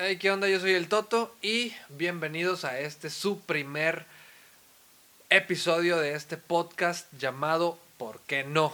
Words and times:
Hey, 0.00 0.16
¿qué 0.16 0.30
onda? 0.30 0.48
Yo 0.48 0.60
soy 0.60 0.74
el 0.74 0.86
Toto 0.86 1.34
y 1.42 1.74
bienvenidos 1.88 2.64
a 2.64 2.78
este 2.78 3.10
su 3.10 3.40
primer 3.40 4.06
episodio 5.28 5.96
de 5.98 6.14
este 6.14 6.36
podcast 6.36 7.12
llamado 7.18 7.80
¿Por 7.96 8.20
qué 8.20 8.44
no? 8.44 8.72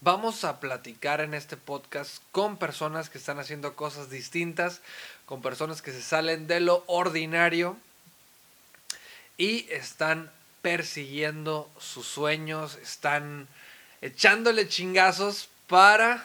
Vamos 0.00 0.44
a 0.44 0.58
platicar 0.58 1.20
en 1.20 1.34
este 1.34 1.58
podcast 1.58 2.22
con 2.32 2.56
personas 2.56 3.10
que 3.10 3.18
están 3.18 3.38
haciendo 3.38 3.76
cosas 3.76 4.08
distintas, 4.08 4.80
con 5.26 5.42
personas 5.42 5.82
que 5.82 5.92
se 5.92 6.00
salen 6.00 6.46
de 6.46 6.60
lo 6.60 6.84
ordinario 6.86 7.76
y 9.36 9.70
están 9.70 10.32
persiguiendo 10.62 11.70
sus 11.78 12.06
sueños, 12.06 12.76
están 12.76 13.46
echándole 14.00 14.68
chingazos 14.68 15.50
para, 15.66 16.24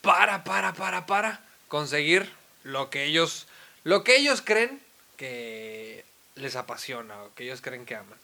para, 0.00 0.44
para, 0.44 0.74
para, 0.74 1.06
para 1.06 1.40
conseguir 1.66 2.30
lo 2.66 2.90
que 2.90 3.04
ellos, 3.04 3.46
lo 3.84 4.02
que 4.02 4.16
ellos 4.16 4.42
creen 4.42 4.80
que 5.16 6.04
les 6.34 6.56
apasiona 6.56 7.22
o 7.22 7.34
que 7.34 7.44
ellos 7.44 7.60
creen 7.60 7.86
que 7.86 7.94
aman. 7.94 8.18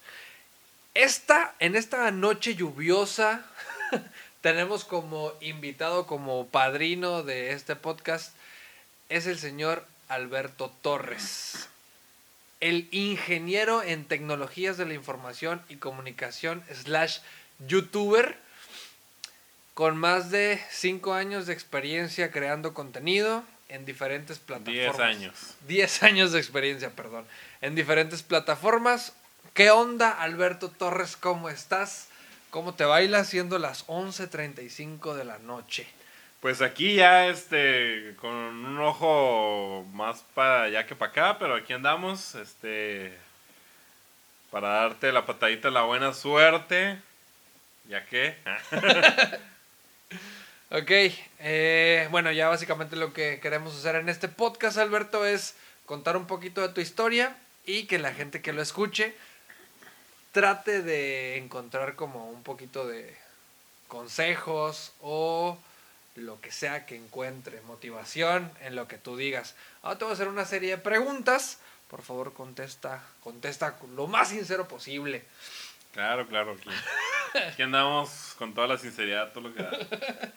Esta, 0.94 1.54
en 1.60 1.76
esta 1.76 2.10
noche 2.10 2.54
lluviosa, 2.54 3.46
tenemos 4.40 4.84
como 4.84 5.32
invitado, 5.40 6.06
como 6.06 6.48
padrino 6.48 7.22
de 7.22 7.52
este 7.52 7.76
podcast, 7.76 8.34
es 9.08 9.26
el 9.26 9.38
señor 9.38 9.86
Alberto 10.08 10.72
Torres, 10.82 11.68
el 12.60 12.88
ingeniero 12.90 13.82
en 13.82 14.04
tecnologías 14.04 14.76
de 14.76 14.86
la 14.86 14.94
información 14.94 15.62
y 15.68 15.76
comunicación 15.76 16.64
slash 16.72 17.20
youtuber 17.66 18.36
con 19.74 19.96
más 19.96 20.30
de 20.30 20.60
5 20.70 21.14
años 21.14 21.46
de 21.46 21.54
experiencia 21.54 22.30
creando 22.30 22.74
contenido 22.74 23.44
en 23.72 23.86
diferentes 23.86 24.38
plataformas. 24.38 24.96
10 24.96 25.00
años. 25.00 25.54
10 25.66 26.02
años 26.02 26.32
de 26.32 26.38
experiencia, 26.38 26.90
perdón. 26.90 27.24
En 27.62 27.74
diferentes 27.74 28.22
plataformas. 28.22 29.14
¿Qué 29.54 29.70
onda, 29.70 30.10
Alberto 30.10 30.68
Torres? 30.70 31.16
¿Cómo 31.16 31.48
estás? 31.48 32.08
¿Cómo 32.50 32.74
te 32.74 32.84
baila 32.84 33.24
siendo 33.24 33.58
las 33.58 33.86
11.35 33.86 35.14
de 35.14 35.24
la 35.24 35.38
noche? 35.38 35.86
Pues 36.40 36.60
aquí 36.60 36.96
ya 36.96 37.28
este 37.28 38.14
con 38.20 38.34
un 38.34 38.78
ojo 38.80 39.86
más 39.92 40.22
para 40.34 40.64
allá 40.64 40.86
que 40.86 40.94
para 40.94 41.10
acá, 41.12 41.38
pero 41.38 41.54
aquí 41.54 41.72
andamos 41.72 42.34
este 42.34 43.16
para 44.50 44.68
darte 44.68 45.12
la 45.12 45.24
patadita 45.24 45.70
la 45.70 45.82
buena 45.82 46.12
suerte. 46.12 46.98
¿Ya 47.88 48.04
qué? 48.04 48.36
Ok, 50.74 50.90
eh, 51.40 52.08
bueno, 52.10 52.32
ya 52.32 52.48
básicamente 52.48 52.96
lo 52.96 53.12
que 53.12 53.40
queremos 53.40 53.76
hacer 53.76 53.96
en 53.96 54.08
este 54.08 54.28
podcast, 54.28 54.78
Alberto, 54.78 55.26
es 55.26 55.54
contar 55.84 56.16
un 56.16 56.26
poquito 56.26 56.62
de 56.62 56.70
tu 56.70 56.80
historia 56.80 57.36
y 57.66 57.84
que 57.84 57.98
la 57.98 58.14
gente 58.14 58.40
que 58.40 58.54
lo 58.54 58.62
escuche 58.62 59.14
trate 60.32 60.80
de 60.80 61.36
encontrar 61.36 61.94
como 61.94 62.30
un 62.30 62.42
poquito 62.42 62.86
de 62.86 63.14
consejos 63.86 64.92
o 65.02 65.58
lo 66.16 66.40
que 66.40 66.50
sea 66.50 66.86
que 66.86 66.96
encuentre, 66.96 67.60
motivación 67.66 68.50
en 68.62 68.74
lo 68.74 68.88
que 68.88 68.96
tú 68.96 69.18
digas. 69.18 69.54
Ahora 69.82 69.98
te 69.98 70.04
voy 70.06 70.12
a 70.12 70.14
hacer 70.14 70.28
una 70.28 70.46
serie 70.46 70.70
de 70.70 70.78
preguntas. 70.78 71.58
Por 71.90 72.00
favor, 72.00 72.32
contesta, 72.32 73.02
contesta 73.22 73.76
lo 73.94 74.06
más 74.06 74.30
sincero 74.30 74.66
posible. 74.68 75.22
Claro, 75.92 76.26
claro, 76.26 76.52
aquí. 76.52 76.70
Aquí 77.48 77.62
andamos 77.62 78.34
con 78.38 78.54
toda 78.54 78.66
la 78.66 78.78
sinceridad, 78.78 79.32
todo 79.32 79.48
lo 79.48 79.54
que 79.54 79.62
da. 79.62 79.70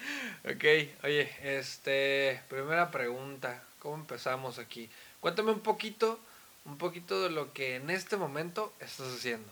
Ok, 0.45 0.64
oye, 1.03 1.30
este, 1.44 2.42
primera 2.50 2.92
pregunta, 2.92 3.64
¿cómo 3.80 3.95
empezamos 3.95 4.59
aquí? 4.59 4.89
Cuéntame 5.20 5.52
un 5.52 5.62
poquito, 5.62 6.20
un 6.66 6.78
poquito 6.78 7.23
de 7.23 7.31
lo 7.31 7.52
que 7.52 7.78
en 7.78 7.89
este 7.89 8.16
momento 8.16 8.72
estás 8.80 9.08
haciendo. 9.08 9.50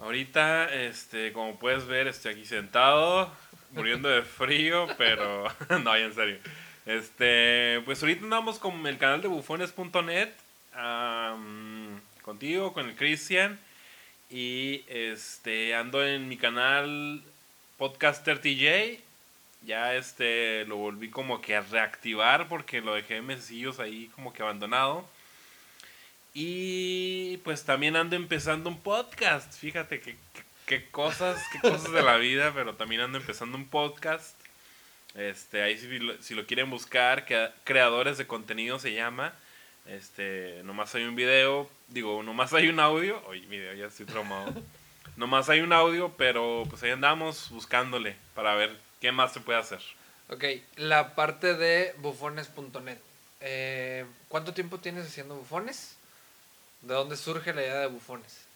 Ahorita, 0.00 0.74
este, 0.74 1.32
como 1.32 1.56
puedes 1.56 1.86
ver, 1.86 2.08
estoy 2.08 2.32
aquí 2.32 2.44
sentado, 2.44 3.30
muriendo 3.70 4.08
de 4.08 4.22
frío, 4.22 4.88
pero 4.98 5.44
no, 5.84 5.94
en 5.94 6.14
serio. 6.14 6.38
Este, 6.84 7.80
pues 7.84 8.02
ahorita 8.02 8.24
andamos 8.24 8.58
con 8.58 8.84
el 8.86 8.98
canal 8.98 9.22
de 9.22 9.28
bufones.net, 9.28 10.30
am, 10.74 12.00
contigo, 12.22 12.72
con 12.72 12.88
el 12.88 12.96
Cristian, 12.96 13.60
y 14.32 14.84
este, 14.88 15.74
ando 15.74 16.04
en 16.04 16.28
mi 16.28 16.36
canal 16.36 17.22
Podcaster 17.76 18.40
TJ. 18.40 19.00
Ya 19.64 19.94
este, 19.94 20.64
lo 20.64 20.76
volví 20.76 21.08
como 21.10 21.40
que 21.40 21.54
a 21.54 21.60
reactivar 21.60 22.48
porque 22.48 22.80
lo 22.80 22.94
dejé 22.94 23.22
mesecillos 23.22 23.78
ahí 23.78 24.10
como 24.16 24.32
que 24.32 24.42
abandonado. 24.42 25.06
Y 26.34 27.36
pues 27.38 27.64
también 27.64 27.94
ando 27.96 28.16
empezando 28.16 28.70
un 28.70 28.80
podcast. 28.80 29.52
Fíjate 29.58 30.00
qué, 30.00 30.16
qué- 30.34 30.42
qué 30.66 30.86
cosas, 30.90 31.40
qué 31.52 31.60
cosas 31.60 31.92
de 31.92 32.02
la 32.02 32.16
vida, 32.16 32.52
pero 32.54 32.74
también 32.74 33.02
ando 33.02 33.18
empezando 33.18 33.56
un 33.58 33.66
podcast. 33.68 34.34
Este, 35.14 35.62
ahí 35.62 35.76
si 36.20 36.34
lo, 36.34 36.46
quieren 36.46 36.70
buscar, 36.70 37.26
que 37.26 37.50
creadores 37.64 38.16
de 38.16 38.26
contenido 38.26 38.78
se 38.78 38.94
llama. 38.94 39.34
Este, 39.86 40.62
nomás 40.64 40.94
hay 40.94 41.04
un 41.04 41.16
video, 41.16 41.68
digo, 41.88 42.22
nomás 42.22 42.52
hay 42.52 42.68
un 42.68 42.80
audio. 42.80 43.22
Oye, 43.26 43.40
video, 43.46 43.74
ya 43.74 43.86
estoy 43.86 44.06
traumado. 44.06 44.52
nomás 45.16 45.48
hay 45.48 45.60
un 45.60 45.72
audio, 45.72 46.14
pero 46.16 46.64
pues 46.68 46.82
ahí 46.82 46.90
andamos 46.90 47.50
buscándole 47.50 48.16
para 48.34 48.54
ver 48.54 48.76
qué 49.00 49.12
más 49.12 49.32
se 49.32 49.40
puede 49.40 49.58
hacer. 49.58 49.80
Ok, 50.28 50.44
la 50.76 51.14
parte 51.14 51.54
de 51.54 51.94
bufones.net. 51.98 52.98
Eh, 53.40 54.06
¿Cuánto 54.28 54.54
tiempo 54.54 54.78
tienes 54.78 55.06
haciendo 55.06 55.34
bufones? 55.34 55.96
¿De 56.80 56.94
dónde 56.94 57.16
surge 57.16 57.52
la 57.52 57.62
idea 57.62 57.80
de 57.80 57.86
bufones? 57.88 58.46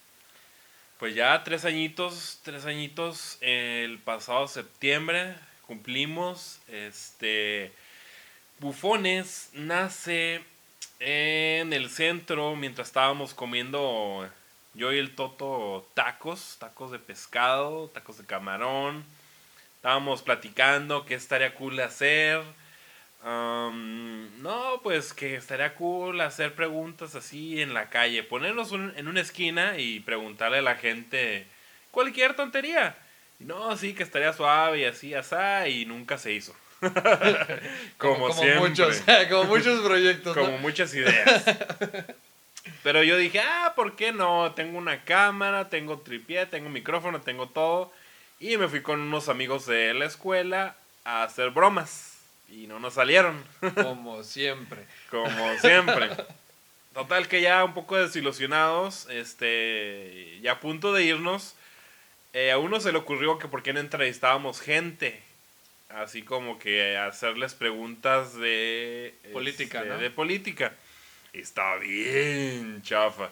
Pues 0.98 1.14
ya 1.14 1.43
tres 1.44 1.64
añitos, 1.64 2.41
tres 2.43 2.64
añitos, 2.64 3.37
el 3.41 3.98
pasado 3.98 4.48
septiembre 4.48 5.37
cumplimos, 5.66 6.60
este, 6.69 7.72
Bufones 8.58 9.50
nace 9.53 10.43
en 10.99 11.73
el 11.73 11.91
centro 11.91 12.57
mientras 12.57 12.89
estábamos 12.89 13.34
comiendo 13.34 14.29
yo 14.75 14.93
y 14.93 14.99
el 14.99 15.15
Toto 15.15 15.89
tacos, 15.95 16.57
tacos 16.59 16.91
de 16.91 16.99
pescado, 16.99 17.89
tacos 17.89 18.19
de 18.19 18.27
camarón, 18.27 19.05
estábamos 19.77 20.23
platicando 20.23 21.05
qué 21.06 21.15
estaría 21.15 21.55
cool 21.55 21.81
hacer, 21.81 22.43
no, 23.25 24.81
pues 24.83 25.12
que 25.12 25.35
estaría 25.35 25.75
cool 25.75 26.21
hacer 26.21 26.55
preguntas 26.55 27.15
así 27.15 27.61
en 27.61 27.75
la 27.75 27.89
calle, 27.89 28.23
ponernos 28.23 28.73
en 28.73 29.09
una 29.09 29.21
esquina 29.21 29.79
y 29.79 30.01
preguntarle 30.01 30.59
a 30.59 30.62
la 30.62 30.77
gente 30.77 31.47
cualquier 31.91 32.35
tontería. 32.37 32.97
No, 33.39 33.77
sí, 33.77 33.95
que 33.95 34.03
estaría 34.03 34.33
suave 34.33 34.81
y 34.81 34.85
así, 34.85 35.15
asá, 35.15 35.69
y 35.69 35.85
nunca 35.85 36.19
se 36.19 36.33
hizo. 36.33 36.55
como, 37.98 38.32
siempre. 38.32 38.60
muchos, 38.60 39.03
como 39.31 39.44
muchos 39.44 39.81
proyectos. 39.81 40.37
¿no? 40.37 40.42
Como 40.42 40.59
muchas 40.59 40.94
ideas. 40.94 41.44
Pero 42.82 43.03
yo 43.03 43.16
dije, 43.16 43.41
ah, 43.41 43.72
¿por 43.76 43.97
qué 43.97 44.12
no? 44.12 44.53
Tengo 44.54 44.78
una 44.78 45.04
cámara, 45.04 45.69
tengo 45.69 45.98
tripié, 46.00 46.47
tengo 46.47 46.69
micrófono, 46.69 47.20
tengo 47.20 47.48
todo. 47.48 47.92
Y 48.38 48.56
me 48.56 48.69
fui 48.69 48.82
con 48.82 49.00
unos 49.00 49.28
amigos 49.28 49.66
de 49.66 49.94
la 49.94 50.04
escuela 50.04 50.76
a 51.04 51.22
hacer 51.22 51.50
bromas. 51.50 52.19
Y 52.48 52.66
no 52.66 52.78
nos 52.78 52.94
salieron, 52.94 53.44
Como 53.75 54.22
siempre. 54.22 54.87
como 55.10 55.58
siempre. 55.58 56.10
Total 56.94 57.28
que 57.28 57.43
ya 57.43 57.64
un 57.64 57.75
poco 57.75 57.97
desilusionados, 57.97 59.06
este, 59.10 60.38
ya 60.41 60.53
a 60.53 60.60
punto 60.60 60.93
de 60.93 61.04
irnos, 61.04 61.54
eh, 62.32 62.53
a 62.53 62.58
uno 62.58 62.81
se 62.81 62.93
le 62.93 62.98
ocurrió 62.98 63.38
que 63.38 63.48
por 63.48 63.62
qué 63.62 63.72
no 63.72 63.81
entrevistábamos 63.81 64.60
gente. 64.60 65.22
Así 65.89 66.23
como 66.23 66.59
que 66.59 66.97
hacerles 66.97 67.55
preguntas 67.55 68.37
de... 68.37 69.15
Política, 69.33 69.79
este, 69.79 69.91
¿no? 69.91 69.99
De 69.99 70.11
política. 70.11 70.73
Y 71.33 71.41
estaba 71.41 71.77
bien 71.79 72.83
chafa. 72.83 73.31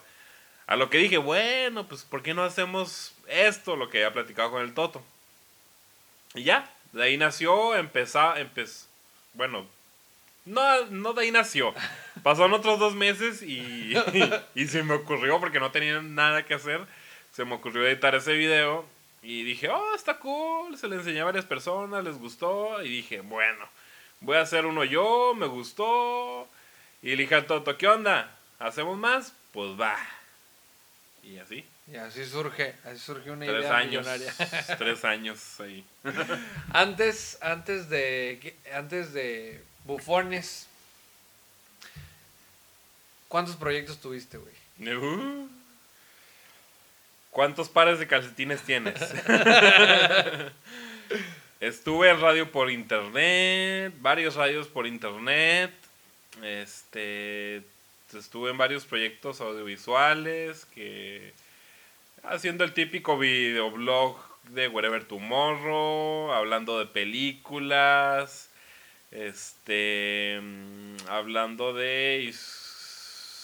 A 0.67 0.75
lo 0.75 0.89
que 0.89 0.97
dije, 0.97 1.17
bueno, 1.17 1.87
pues 1.87 2.03
¿por 2.03 2.23
qué 2.23 2.33
no 2.33 2.43
hacemos 2.43 3.13
esto? 3.27 3.75
Lo 3.75 3.89
que 3.89 3.99
había 3.99 4.13
platicado 4.13 4.51
con 4.51 4.61
el 4.61 4.73
Toto. 4.73 5.03
Y 6.33 6.43
ya, 6.43 6.69
de 6.91 7.03
ahí 7.03 7.17
nació, 7.17 7.75
empezó, 7.75 8.35
empezó, 8.35 8.87
bueno, 9.33 9.67
no, 10.45 10.85
no 10.87 11.13
de 11.13 11.23
ahí 11.23 11.31
nació. 11.31 11.73
Pasaron 12.23 12.53
otros 12.53 12.79
dos 12.79 12.95
meses 12.95 13.41
y, 13.43 13.93
y 14.55 14.67
se 14.67 14.83
me 14.83 14.95
ocurrió, 14.95 15.39
porque 15.39 15.59
no 15.59 15.71
tenía 15.71 16.01
nada 16.01 16.45
que 16.45 16.53
hacer, 16.53 16.81
se 17.31 17.45
me 17.45 17.55
ocurrió 17.55 17.85
editar 17.85 18.15
ese 18.15 18.33
video 18.33 18.85
y 19.25 19.43
dije, 19.43 19.69
oh, 19.69 19.95
está 19.95 20.19
cool, 20.19 20.77
se 20.77 20.87
le 20.87 20.97
enseñé 20.97 21.21
a 21.21 21.25
varias 21.25 21.45
personas, 21.45 22.03
les 22.03 22.17
gustó 22.19 22.83
y 22.83 22.89
dije, 22.89 23.21
bueno, 23.21 23.67
voy 24.19 24.37
a 24.37 24.41
hacer 24.41 24.67
uno 24.67 24.83
yo, 24.83 25.33
me 25.35 25.47
gustó. 25.47 26.47
Y 27.01 27.09
le 27.15 27.23
dije 27.23 27.33
al 27.33 27.47
Toto, 27.47 27.75
¿qué 27.75 27.87
onda? 27.87 28.37
¿Hacemos 28.59 28.97
más? 28.97 29.33
Pues 29.51 29.79
va. 29.79 29.97
Y 31.23 31.39
así, 31.39 31.65
Y 31.91 31.95
así 31.95 32.23
surge, 32.23 32.75
así 32.85 32.99
surge 32.99 33.31
una 33.31 33.47
tres 33.47 33.61
idea 33.61 33.75
años, 33.75 34.05
millonaria. 34.05 34.33
tres 34.77 35.03
años 35.03 35.59
ahí. 35.59 35.83
Antes, 36.71 37.39
antes 37.41 37.89
de, 37.89 38.55
antes 38.73 39.11
de 39.13 39.63
bufones, 39.85 40.67
¿Cuántos 43.27 43.55
proyectos 43.55 43.99
tuviste, 43.99 44.37
güey? 44.37 44.95
Uh. 44.95 45.49
¿Cuántos 47.35 47.67
pares 47.67 47.99
de 47.99 48.07
calcetines 48.07 48.61
tienes? 48.61 48.95
Estuve 51.59 52.09
en 52.09 52.21
radio 52.21 52.49
por 52.49 52.71
internet, 52.71 53.93
varios 53.99 54.35
radios 54.35 54.69
por 54.69 54.87
internet. 54.87 55.69
Este, 56.41 57.57
estuve 58.17 58.51
en 58.51 58.57
varios 58.57 58.85
proyectos 58.85 59.41
audiovisuales 59.41 60.63
que 60.73 61.33
haciendo 62.23 62.63
el 62.63 62.73
típico 62.73 63.17
videoblog 63.17 64.17
de 64.51 64.69
Wherever 64.69 65.03
Tomorrow, 65.03 66.31
hablando 66.31 66.79
de 66.79 66.85
películas, 66.85 68.49
este, 69.11 70.39
mm, 70.41 71.09
hablando 71.09 71.73
de 71.73 72.33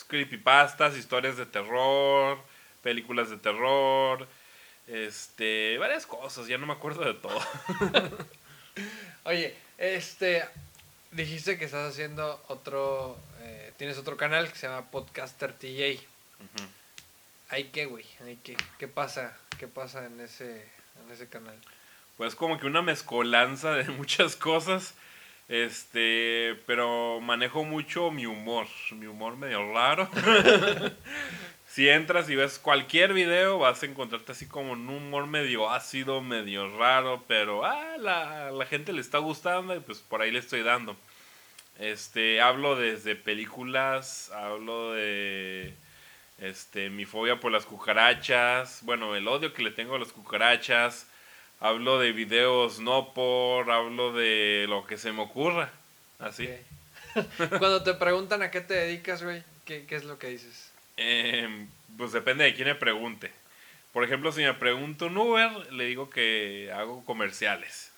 creepypastas, 0.07 0.95
historias 0.95 1.35
de 1.35 1.45
terror, 1.45 2.50
películas 2.81 3.29
de 3.29 3.37
terror, 3.37 4.27
este, 4.87 5.77
varias 5.77 6.05
cosas, 6.05 6.47
ya 6.47 6.57
no 6.57 6.67
me 6.67 6.73
acuerdo 6.73 7.03
de 7.05 7.13
todo. 7.13 7.39
Oye, 9.23 9.55
este, 9.77 10.43
dijiste 11.11 11.57
que 11.57 11.65
estás 11.65 11.91
haciendo 11.91 12.43
otro, 12.47 13.17
eh, 13.41 13.73
tienes 13.77 13.97
otro 13.97 14.17
canal 14.17 14.49
que 14.49 14.57
se 14.57 14.67
llama 14.67 14.89
Podcaster 14.91 15.53
TJ. 15.53 15.99
¿Hay 17.49 17.65
qué, 17.65 17.85
güey? 17.85 18.05
¿Hay 18.25 18.37
qué? 18.37 18.55
¿Qué 18.79 18.87
pasa? 18.87 19.37
¿Qué 19.59 19.67
pasa 19.67 20.05
en 20.05 20.19
ese, 20.21 20.65
en 21.03 21.11
ese 21.11 21.27
canal? 21.27 21.57
Pues 22.17 22.35
como 22.35 22.59
que 22.59 22.65
una 22.65 22.81
mezcolanza 22.81 23.73
de 23.73 23.83
muchas 23.91 24.35
cosas. 24.35 24.93
Este, 25.49 26.57
pero 26.65 27.19
manejo 27.19 27.65
mucho 27.65 28.09
mi 28.09 28.25
humor, 28.25 28.67
mi 28.91 29.05
humor 29.05 29.35
medio 29.35 29.73
raro. 29.73 30.09
si 31.71 31.87
entras 31.87 32.29
y 32.29 32.35
ves 32.35 32.59
cualquier 32.59 33.13
video, 33.13 33.59
vas 33.59 33.81
a 33.81 33.85
encontrarte 33.85 34.33
así 34.33 34.47
como 34.47 34.73
un 34.73 34.89
humor 34.89 35.27
medio 35.27 35.69
ácido, 35.69 36.21
medio 36.21 36.77
raro, 36.77 37.23
pero 37.27 37.65
ah, 37.65 37.97
la, 37.97 38.51
la 38.51 38.65
gente 38.65 38.91
le 38.91 39.01
está 39.01 39.19
gustando 39.19 39.75
y 39.75 39.79
pues 39.79 39.99
por 39.99 40.21
ahí 40.21 40.31
le 40.31 40.39
estoy 40.39 40.63
dando. 40.63 40.97
Este, 41.79 42.41
hablo 42.41 42.75
desde 42.75 43.15
películas, 43.15 44.31
hablo 44.31 44.93
de 44.93 45.73
este, 46.39 46.89
mi 46.89 47.05
fobia 47.05 47.39
por 47.39 47.51
las 47.51 47.65
cucarachas, 47.65 48.81
bueno, 48.83 49.15
el 49.15 49.27
odio 49.27 49.53
que 49.53 49.63
le 49.63 49.71
tengo 49.71 49.95
a 49.95 49.99
las 49.99 50.11
cucarachas, 50.11 51.07
hablo 51.59 51.99
de 51.99 52.11
videos 52.11 52.79
no 52.79 53.13
por, 53.13 53.71
hablo 53.71 54.11
de 54.11 54.65
lo 54.67 54.85
que 54.85 54.97
se 54.97 55.11
me 55.11 55.21
ocurra. 55.21 55.71
Así. 56.19 56.49
Cuando 57.37 57.81
te 57.83 57.93
preguntan 57.93 58.41
a 58.41 58.51
qué 58.51 58.61
te 58.61 58.73
dedicas, 58.73 59.23
güey, 59.23 59.43
¿qué, 59.65 59.85
es 59.89 60.03
lo 60.03 60.19
que 60.19 60.27
dices? 60.27 60.70
Em, 61.01 61.67
pues 61.97 62.11
depende 62.11 62.43
de 62.43 62.53
quién 62.53 62.67
me 62.67 62.75
pregunte. 62.75 63.31
Por 63.91 64.03
ejemplo, 64.03 64.31
si 64.31 64.41
me 64.41 64.53
pregunto 64.53 65.07
un 65.07 65.17
Uber, 65.17 65.73
le 65.73 65.85
digo 65.85 66.09
que 66.09 66.71
hago 66.73 67.03
comerciales. 67.03 67.91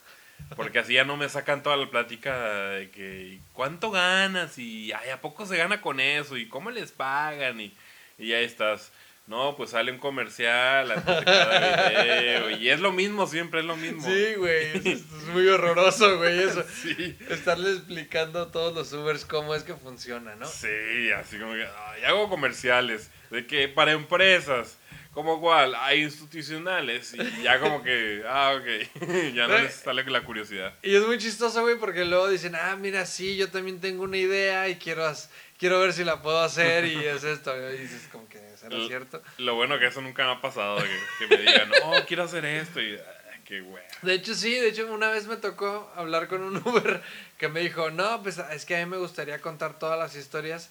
Porque 0.56 0.80
así 0.80 0.94
ya 0.94 1.06
no 1.06 1.18
me 1.18 1.30
sacan 1.30 1.64
toda 1.64 1.78
la 1.78 1.90
plática 1.90 2.70
de 2.70 2.90
que 2.90 3.40
¿cuánto 3.54 3.92
ganas? 3.92 4.58
Y 4.58 4.92
ay, 4.92 5.10
¿a 5.10 5.22
poco 5.22 5.46
se 5.46 5.58
gana 5.58 5.82
con 5.82 6.00
eso? 6.00 6.38
¿Y 6.38 6.48
cómo 6.48 6.72
les 6.72 6.92
pagan? 6.92 7.62
Y, 7.62 7.74
y 8.18 8.30
ya 8.30 8.40
estás. 8.40 8.92
No, 9.26 9.56
pues 9.56 9.70
sale 9.70 9.90
un 9.90 10.00
comercial 10.00 10.92
antes 10.92 11.16
de 11.16 11.24
cada 11.24 11.90
video. 11.90 12.50
Y 12.50 12.70
es 12.70 12.82
lo 12.82 12.92
mismo, 12.92 13.26
siempre 13.26 13.62
es 13.62 13.66
lo 13.66 13.78
mismo. 13.78 14.04
Sí, 14.04 14.36
güey. 14.36 14.72
Es, 14.94 15.06
muy 15.32 15.48
horroroso, 15.48 16.18
güey, 16.18 16.40
eso. 16.40 16.64
Sí. 16.84 17.18
Estarle 17.30 17.72
explicando 17.72 18.42
a 18.42 18.52
todos 18.52 18.76
los 18.76 18.92
Ubers 18.92 19.24
cómo 19.24 19.56
es 19.56 19.64
que 19.64 19.76
funciona, 19.76 20.36
¿no? 20.36 20.46
Sí, 20.46 21.12
así 21.16 21.40
como 21.40 21.54
que. 21.54 21.66
Ay, 21.66 22.04
hago 22.04 22.30
comerciales. 22.30 23.10
De 23.30 23.48
que 23.48 23.70
para 23.70 23.94
empresas. 23.94 24.78
Como 25.14 25.40
cual, 25.40 25.76
hay 25.76 26.02
institucionales. 26.02 27.14
Y 27.14 27.44
ya 27.44 27.60
como 27.62 27.82
que. 27.82 28.24
Ah, 28.28 28.58
ok. 28.58 29.06
ya 29.34 29.48
no 29.48 29.58
les 29.58 29.74
sale 29.74 30.04
la 30.04 30.26
curiosidad. 30.26 30.74
Y 30.82 30.96
es 30.96 31.06
muy 31.06 31.18
chistoso, 31.18 31.62
güey, 31.62 31.78
porque 31.78 32.04
luego 32.04 32.28
dicen, 32.28 32.56
ah, 32.56 32.76
mira, 32.76 33.06
sí, 33.06 33.38
yo 33.38 33.50
también 33.50 33.80
tengo 33.80 34.04
una 34.04 34.18
idea 34.18 34.68
y 34.68 34.76
quiero, 34.76 35.10
quiero 35.58 35.80
ver 35.80 35.94
si 35.94 36.04
la 36.04 36.22
puedo 36.22 36.42
hacer. 36.42 36.86
Y 36.86 37.06
es 37.06 37.24
esto. 37.24 37.54
Y 37.72 37.78
dices, 37.78 38.10
como 38.12 38.28
que 38.28 38.53
¿será 38.64 38.88
cierto? 38.88 39.22
Lo 39.38 39.56
bueno 39.56 39.78
que 39.78 39.88
eso 39.88 40.02
nunca 40.02 40.26
me 40.26 40.32
ha 40.32 40.42
pasado, 40.42 40.78
que, 41.20 41.28
me 41.28 41.38
digan, 41.38 41.72
oh, 41.84 41.96
quiero 42.08 42.24
hacer 42.24 42.46
esto 42.46 42.82
y 42.82 42.96
ah, 42.96 43.38
qué 43.46 43.62
wea. 43.62 43.88
De 44.02 44.14
hecho, 44.14 44.34
sí, 44.34 44.54
de 44.56 44.70
hecho, 44.70 44.92
una 44.92 45.10
vez 45.10 45.28
me 45.28 45.38
tocó 45.38 45.92
hablar 45.96 46.28
con 46.28 46.42
un 46.42 46.58
Uber 46.66 47.02
que 47.38 47.50
me 47.50 47.60
dijo, 47.60 47.92
no, 47.92 48.24
pues 48.24 48.38
es 48.38 48.66
que 48.66 48.78
a 48.78 48.86
mí 48.86 48.90
me 48.90 48.98
gustaría 48.98 49.40
contar 49.40 49.78
todas 49.78 50.00
las 50.00 50.16
historias 50.16 50.70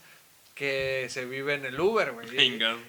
que 0.55 1.07
se 1.09 1.25
vive 1.25 1.55
en 1.55 1.65
el 1.65 1.81
Uber, 1.81 2.13
güey. 2.13 2.29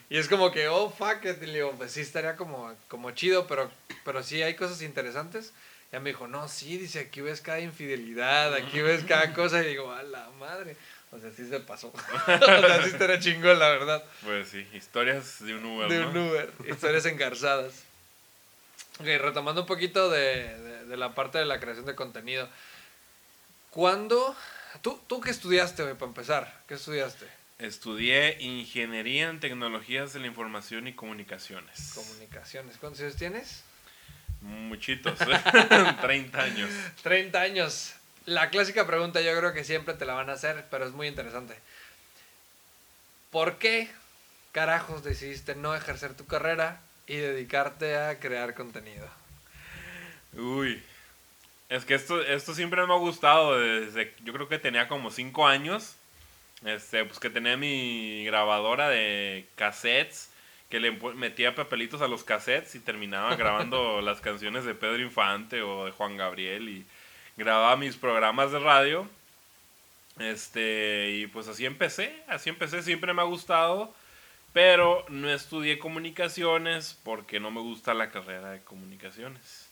Y, 0.09 0.17
es 0.17 0.27
como 0.27 0.51
que, 0.51 0.67
oh, 0.67 0.89
fuck 0.89 1.23
it. 1.25 1.41
Y 1.41 1.47
le 1.47 1.53
digo, 1.53 1.73
pues 1.77 1.91
sí, 1.91 2.01
estaría 2.01 2.35
como, 2.35 2.73
como 2.87 3.11
chido, 3.11 3.47
pero, 3.47 3.71
pero 4.03 4.23
sí 4.23 4.41
hay 4.41 4.55
cosas 4.55 4.81
interesantes. 4.81 5.53
Ya 5.91 5.99
me 5.99 6.09
dijo, 6.09 6.27
no, 6.27 6.47
sí, 6.47 6.77
dice, 6.77 7.01
aquí 7.01 7.21
ves 7.21 7.41
cada 7.41 7.59
infidelidad, 7.59 8.53
aquí 8.55 8.81
ves 8.81 9.03
cada 9.03 9.33
cosa. 9.33 9.63
Y 9.63 9.69
digo, 9.69 9.91
a 9.91 10.03
la 10.03 10.29
madre. 10.39 10.75
O 11.13 11.19
sea, 11.19 11.31
sí 11.31 11.47
se 11.47 11.59
pasó. 11.59 11.87
o 11.93 12.39
sea, 12.39 12.83
sí 12.83 12.89
estaría 12.89 13.19
chingón, 13.19 13.59
la 13.59 13.69
verdad. 13.69 14.03
Pues 14.23 14.49
sí, 14.49 14.67
historias 14.73 15.43
de 15.43 15.55
un 15.55 15.65
Uber. 15.65 15.89
De 15.89 16.05
un 16.05 16.17
Uber, 16.17 16.51
historias 16.67 17.05
engarzadas. 17.05 17.83
Ok, 18.99 19.05
retomando 19.05 19.61
un 19.61 19.67
poquito 19.67 20.09
de, 20.09 20.85
de, 20.85 20.97
la 20.97 21.15
parte 21.15 21.37
de 21.37 21.45
la 21.45 21.59
creación 21.59 21.85
de 21.85 21.95
contenido. 21.95 22.49
¿Cuándo? 23.69 24.35
¿Tú, 24.81 24.99
tú 25.07 25.21
qué 25.21 25.31
estudiaste, 25.31 25.83
güey, 25.83 25.95
para 25.95 26.07
empezar? 26.07 26.61
¿Qué 26.67 26.75
estudiaste? 26.75 27.25
Estudié 27.59 28.37
Ingeniería 28.41 29.29
en 29.29 29.39
Tecnologías 29.39 30.13
de 30.13 30.19
la 30.19 30.27
Información 30.27 30.87
y 30.87 30.93
Comunicaciones. 30.93 31.93
Comunicaciones. 31.93 32.77
¿Cuántos 32.77 33.01
años 33.01 33.15
tienes? 33.15 33.63
Muchitos, 34.41 35.17
30 36.01 36.41
años. 36.41 36.69
30 37.01 37.39
años. 37.39 37.93
La 38.25 38.49
clásica 38.49 38.87
pregunta 38.87 39.21
yo 39.21 39.37
creo 39.37 39.53
que 39.53 39.63
siempre 39.63 39.93
te 39.95 40.05
la 40.05 40.13
van 40.13 40.29
a 40.29 40.33
hacer, 40.33 40.65
pero 40.71 40.85
es 40.85 40.93
muy 40.93 41.07
interesante. 41.07 41.55
¿Por 43.31 43.57
qué 43.57 43.89
carajos 44.51 45.03
decidiste 45.03 45.55
no 45.55 45.75
ejercer 45.75 46.15
tu 46.15 46.25
carrera 46.25 46.79
y 47.07 47.15
dedicarte 47.17 47.97
a 47.97 48.19
crear 48.19 48.53
contenido? 48.53 49.07
Uy, 50.33 50.81
es 51.69 51.85
que 51.85 51.95
esto, 51.95 52.21
esto 52.21 52.53
siempre 52.53 52.85
me 52.85 52.93
ha 52.93 52.97
gustado 52.97 53.59
desde, 53.59 54.13
yo 54.23 54.31
creo 54.31 54.47
que 54.47 54.59
tenía 54.59 54.87
como 54.87 55.11
5 55.11 55.47
años, 55.47 55.95
este, 56.65 57.03
pues 57.03 57.19
que 57.19 57.29
tenía 57.29 57.57
mi 57.57 58.23
grabadora 58.25 58.89
de 58.89 59.47
cassettes, 59.55 60.29
que 60.69 60.79
le 60.79 60.91
metía 60.91 61.55
papelitos 61.55 62.01
a 62.01 62.07
los 62.07 62.23
cassettes 62.23 62.75
y 62.75 62.79
terminaba 62.79 63.35
grabando 63.35 64.01
las 64.03 64.21
canciones 64.21 64.63
de 64.63 64.75
Pedro 64.75 64.99
Infante 64.99 65.61
o 65.61 65.85
de 65.85 65.91
Juan 65.91 66.15
Gabriel 66.15 66.69
y 66.69 66.85
grababa 67.37 67.75
mis 67.75 67.95
programas 67.95 68.51
de 68.51 68.59
radio. 68.59 69.07
Este, 70.19 71.11
y 71.11 71.27
pues 71.27 71.47
así 71.47 71.65
empecé, 71.65 72.23
así 72.27 72.49
empecé, 72.49 72.83
siempre 72.83 73.13
me 73.13 73.21
ha 73.21 73.25
gustado, 73.25 73.93
pero 74.51 75.05
no 75.09 75.29
estudié 75.29 75.79
comunicaciones 75.79 76.99
porque 77.03 77.39
no 77.39 77.49
me 77.49 77.61
gusta 77.61 77.93
la 77.93 78.11
carrera 78.11 78.51
de 78.51 78.61
comunicaciones. 78.61 79.62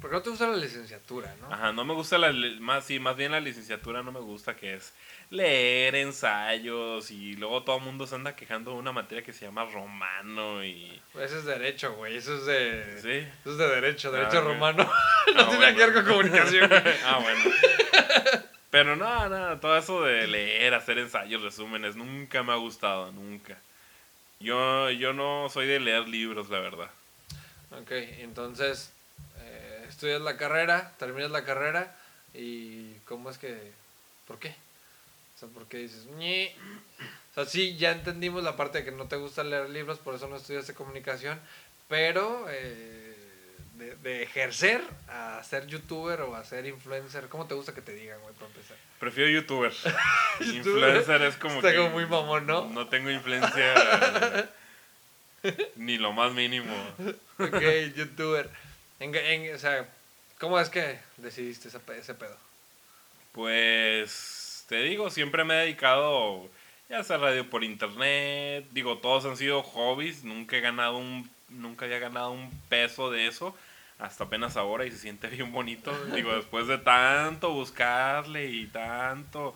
Porque 0.00 0.16
no 0.16 0.22
te 0.22 0.30
gusta 0.30 0.46
la 0.46 0.56
licenciatura, 0.56 1.34
¿no? 1.40 1.52
Ajá, 1.52 1.72
no 1.72 1.84
me 1.84 1.92
gusta 1.92 2.18
la, 2.18 2.32
más, 2.60 2.84
sí, 2.84 3.00
más 3.00 3.16
bien 3.16 3.32
la 3.32 3.40
licenciatura 3.40 4.02
no 4.02 4.12
me 4.12 4.20
gusta, 4.20 4.54
que 4.54 4.74
es 4.74 4.92
leer 5.30 5.96
ensayos 5.96 7.10
y 7.10 7.34
luego 7.34 7.64
todo 7.64 7.78
el 7.78 7.84
mundo 7.84 8.06
se 8.06 8.14
anda 8.14 8.36
quejando 8.36 8.70
de 8.70 8.76
una 8.78 8.92
materia 8.92 9.24
que 9.24 9.32
se 9.32 9.44
llama 9.44 9.64
romano 9.64 10.64
y... 10.64 11.00
Pues 11.12 11.30
eso 11.30 11.40
es 11.40 11.44
derecho, 11.44 11.94
güey, 11.94 12.16
eso 12.16 12.36
es 12.36 12.46
de... 12.46 13.00
¿Sí? 13.02 13.28
Eso 13.40 13.52
es 13.52 13.58
de 13.58 13.68
derecho, 13.68 14.08
ah, 14.08 14.12
derecho 14.12 14.40
romano. 14.40 14.84
no 15.34 15.42
ah, 15.42 15.48
tiene 15.50 15.74
que 15.74 15.86
ver 15.86 15.94
con 15.94 16.04
comunicación. 16.04 16.70
ah, 17.04 17.18
bueno. 17.20 17.56
Pero 18.70 18.94
no, 18.94 19.28
no, 19.28 19.58
todo 19.58 19.76
eso 19.76 20.04
de 20.04 20.28
leer, 20.28 20.74
hacer 20.74 20.98
ensayos, 20.98 21.42
resúmenes, 21.42 21.96
nunca 21.96 22.44
me 22.44 22.52
ha 22.52 22.56
gustado, 22.56 23.10
nunca. 23.10 23.58
Yo, 24.38 24.90
yo 24.90 25.12
no 25.12 25.48
soy 25.50 25.66
de 25.66 25.80
leer 25.80 26.08
libros, 26.08 26.48
la 26.50 26.60
verdad. 26.60 26.90
Ok, 27.72 27.90
entonces 28.20 28.92
estudias 29.98 30.20
la 30.20 30.36
carrera, 30.36 30.92
terminas 30.96 31.32
la 31.32 31.44
carrera 31.44 31.92
y 32.32 32.92
¿cómo 33.04 33.30
es 33.30 33.38
que... 33.38 33.72
¿Por 34.28 34.38
qué? 34.38 34.50
O 35.34 35.38
sea, 35.40 35.48
porque 35.52 35.78
dices, 35.78 36.06
Ñe. 36.16 36.54
o 37.32 37.34
sea, 37.34 37.46
sí, 37.46 37.76
ya 37.76 37.90
entendimos 37.90 38.44
la 38.44 38.56
parte 38.56 38.78
de 38.78 38.84
que 38.84 38.92
no 38.92 39.08
te 39.08 39.16
gusta 39.16 39.42
leer 39.42 39.68
libros, 39.70 39.98
por 39.98 40.14
eso 40.14 40.28
no 40.28 40.36
estudiaste 40.36 40.74
comunicación, 40.74 41.40
pero 41.88 42.46
eh, 42.48 43.16
de, 44.02 44.22
ejercer 44.22 44.82
a 45.08 45.42
ser 45.42 45.66
youtuber 45.66 46.20
o 46.20 46.36
a 46.36 46.44
ser 46.44 46.66
influencer, 46.66 47.26
¿cómo 47.28 47.46
te 47.46 47.54
gusta 47.54 47.74
que 47.74 47.82
te 47.82 47.92
digan, 47.92 48.20
güey, 48.20 48.34
para 48.34 48.46
empezar? 48.46 48.76
Prefiero 49.00 49.30
youtuber. 49.30 49.72
influencer 50.40 51.22
es 51.22 51.36
como 51.36 51.56
Está 51.56 51.74
como 51.74 51.90
muy 51.90 52.06
mamón, 52.06 52.46
¿no? 52.46 52.66
No 52.66 52.86
tengo 52.86 53.10
influencia 53.10 54.48
ni 55.74 55.98
lo 55.98 56.12
más 56.12 56.32
mínimo. 56.34 56.72
ok, 57.38 57.62
youtuber. 57.96 58.48
O 59.00 59.58
sea, 59.58 59.88
¿cómo 60.38 60.58
es 60.58 60.68
que 60.68 60.98
decidiste 61.16 61.68
ese, 61.68 62.14
pedo? 62.14 62.36
Pues 63.32 64.64
te 64.68 64.82
digo, 64.82 65.10
siempre 65.10 65.44
me 65.44 65.54
he 65.54 65.64
dedicado 65.64 66.48
ya 66.88 67.04
sea 67.04 67.18
radio 67.18 67.48
por 67.48 67.64
internet, 67.64 68.66
digo, 68.72 68.98
todos 68.98 69.26
han 69.26 69.36
sido 69.36 69.62
hobbies, 69.62 70.24
nunca 70.24 70.56
he 70.56 70.60
ganado 70.60 70.96
un, 70.96 71.30
nunca 71.50 71.84
había 71.84 71.98
ganado 71.98 72.30
un 72.30 72.50
peso 72.70 73.10
de 73.10 73.26
eso, 73.26 73.54
hasta 73.98 74.24
apenas 74.24 74.56
ahora 74.56 74.86
y 74.86 74.90
se 74.90 74.98
siente 74.98 75.28
bien 75.28 75.52
bonito, 75.52 75.92
digo, 76.14 76.34
después 76.34 76.66
de 76.66 76.78
tanto 76.78 77.52
buscarle 77.52 78.46
y 78.46 78.66
tanto, 78.66 79.54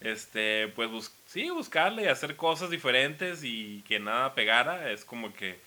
este, 0.00 0.68
pues 0.68 1.12
sí, 1.26 1.50
buscarle 1.50 2.04
y 2.04 2.08
hacer 2.08 2.36
cosas 2.36 2.70
diferentes 2.70 3.42
y 3.42 3.82
que 3.88 3.98
nada 3.98 4.34
pegara, 4.34 4.92
es 4.92 5.04
como 5.04 5.32
que 5.34 5.58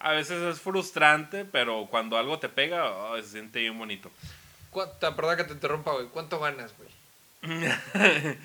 a 0.00 0.12
veces 0.12 0.42
es 0.42 0.60
frustrante, 0.60 1.44
pero 1.44 1.86
cuando 1.90 2.16
algo 2.16 2.38
te 2.38 2.48
pega, 2.48 2.90
oh, 2.90 3.16
se 3.16 3.28
siente 3.28 3.60
bien 3.60 3.78
bonito. 3.78 4.10
¿Cuánto, 4.70 5.16
perdón 5.16 5.36
que 5.36 5.44
te 5.44 5.52
interrumpa, 5.52 5.92
güey, 5.92 6.06
¿cuánto 6.06 6.38
ganas, 6.38 6.74
güey? 6.76 6.90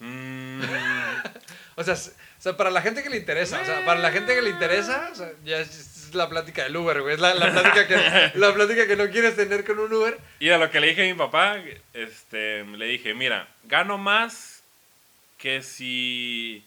Mm, 0.00 0.60
O 1.76 1.82
sea, 1.82 1.94
o 1.94 2.42
sea, 2.42 2.56
para 2.56 2.70
la 2.70 2.82
gente 2.82 3.02
que 3.02 3.10
le 3.10 3.16
interesa, 3.16 3.60
o 3.60 3.64
sea, 3.64 3.84
para 3.84 4.00
la 4.00 4.12
gente 4.12 4.34
que 4.34 4.42
le 4.42 4.50
interesa, 4.50 5.08
o 5.10 5.14
sea, 5.14 5.32
ya 5.44 5.58
es, 5.58 5.70
es 6.08 6.14
la 6.14 6.28
plática 6.28 6.62
del 6.62 6.76
Uber, 6.76 7.02
güey. 7.02 7.14
Es 7.14 7.20
la, 7.20 7.34
la 7.34 7.50
plática 7.50 7.88
que, 7.88 8.32
la 8.38 8.54
plática 8.54 8.86
que 8.86 8.96
no 8.96 9.10
quieres 9.10 9.34
tener 9.34 9.64
con 9.64 9.78
un 9.80 9.92
Uber. 9.92 10.18
Y 10.38 10.50
a 10.50 10.58
lo 10.58 10.70
que 10.70 10.80
le 10.80 10.88
dije 10.88 11.02
a 11.02 11.12
mi 11.12 11.18
papá, 11.18 11.56
este, 11.92 12.64
le 12.64 12.86
dije, 12.86 13.14
mira, 13.14 13.48
gano 13.64 13.98
más 13.98 14.62
que 15.38 15.62
si 15.62 16.64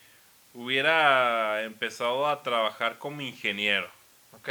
hubiera 0.54 1.64
empezado 1.64 2.28
a 2.28 2.44
trabajar 2.44 2.98
como 2.98 3.22
ingeniero. 3.22 3.90
¿Ok? 4.38 4.50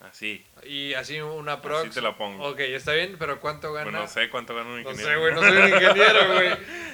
Así. 0.00 0.44
Y 0.62 0.94
así 0.94 1.20
una 1.20 1.60
prox. 1.60 1.80
Así 1.86 1.90
te 1.90 2.00
la 2.00 2.16
pongo. 2.16 2.48
Ok, 2.50 2.60
está 2.60 2.92
bien, 2.92 3.16
pero 3.18 3.40
¿cuánto 3.40 3.72
gana? 3.72 3.90
Pues 3.90 4.00
no 4.00 4.06
sé 4.08 4.30
cuánto 4.30 4.54
gana 4.54 4.68
un 4.68 4.82
No 4.84 4.90
ingeniero. 4.90 5.10
sé, 5.10 5.16
güey, 5.16 5.34
no 5.34 5.40
soy 5.40 5.56
un 5.56 5.68
ingeniero, 5.68 6.28
güey. 6.34 6.48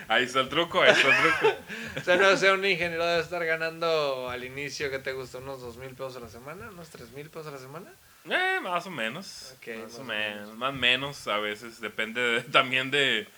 Ahí 0.08 0.24
está 0.24 0.40
el 0.40 0.48
truco, 0.48 0.80
ahí 0.82 0.90
está 0.92 1.08
el 1.08 1.38
truco. 1.40 1.56
O 1.96 2.00
sea, 2.00 2.16
no 2.16 2.36
sé, 2.36 2.50
un 2.50 2.64
ingeniero 2.64 3.06
debe 3.06 3.22
estar 3.22 3.44
ganando 3.44 4.28
al 4.28 4.42
inicio, 4.42 4.90
¿qué 4.90 4.98
te 4.98 5.12
gusta? 5.12 5.38
¿Unos 5.38 5.60
dos 5.60 5.76
mil 5.76 5.90
pesos 5.90 6.16
a 6.16 6.20
la 6.20 6.28
semana? 6.28 6.68
¿Unos 6.70 6.88
tres 6.90 7.10
mil 7.12 7.28
pesos 7.30 7.46
a 7.48 7.50
la 7.52 7.58
semana? 7.58 7.92
Eh, 8.28 8.58
más 8.62 8.84
o 8.86 8.90
menos. 8.90 9.54
Ok, 9.58 9.68
más, 9.76 9.78
más 9.92 9.94
o 10.00 10.04
menos. 10.04 10.40
menos. 10.48 10.56
Más 10.56 10.70
o 10.70 10.72
menos 10.72 11.28
a 11.28 11.38
veces. 11.38 11.80
Depende 11.80 12.20
de- 12.20 12.40
también 12.50 12.90
de, 12.90 13.28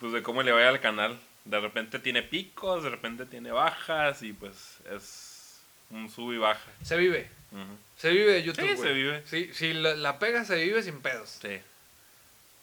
pues, 0.00 0.12
de 0.12 0.22
cómo 0.22 0.42
le 0.42 0.52
vaya 0.52 0.68
al 0.70 0.80
canal. 0.80 1.18
De 1.44 1.58
repente 1.60 1.98
tiene 1.98 2.22
picos, 2.22 2.84
de 2.84 2.90
repente 2.90 3.26
tiene 3.26 3.50
bajas 3.50 4.22
y 4.22 4.32
pues 4.32 4.78
es 4.94 5.60
un 5.90 6.08
sub 6.08 6.32
y 6.32 6.38
baja. 6.38 6.60
Se 6.82 6.96
vive. 6.96 7.28
Se 7.96 8.10
vive 8.10 8.32
de 8.32 8.42
YouTube. 8.42 8.68
Sí, 8.68 8.76
se 8.76 8.92
vive. 8.92 9.22
Sí, 9.26 9.50
si 9.54 9.72
la, 9.74 9.94
la 9.94 10.18
pega, 10.18 10.44
se 10.44 10.56
vive 10.56 10.82
sin 10.82 11.00
pedos. 11.00 11.38
Sí. 11.40 11.60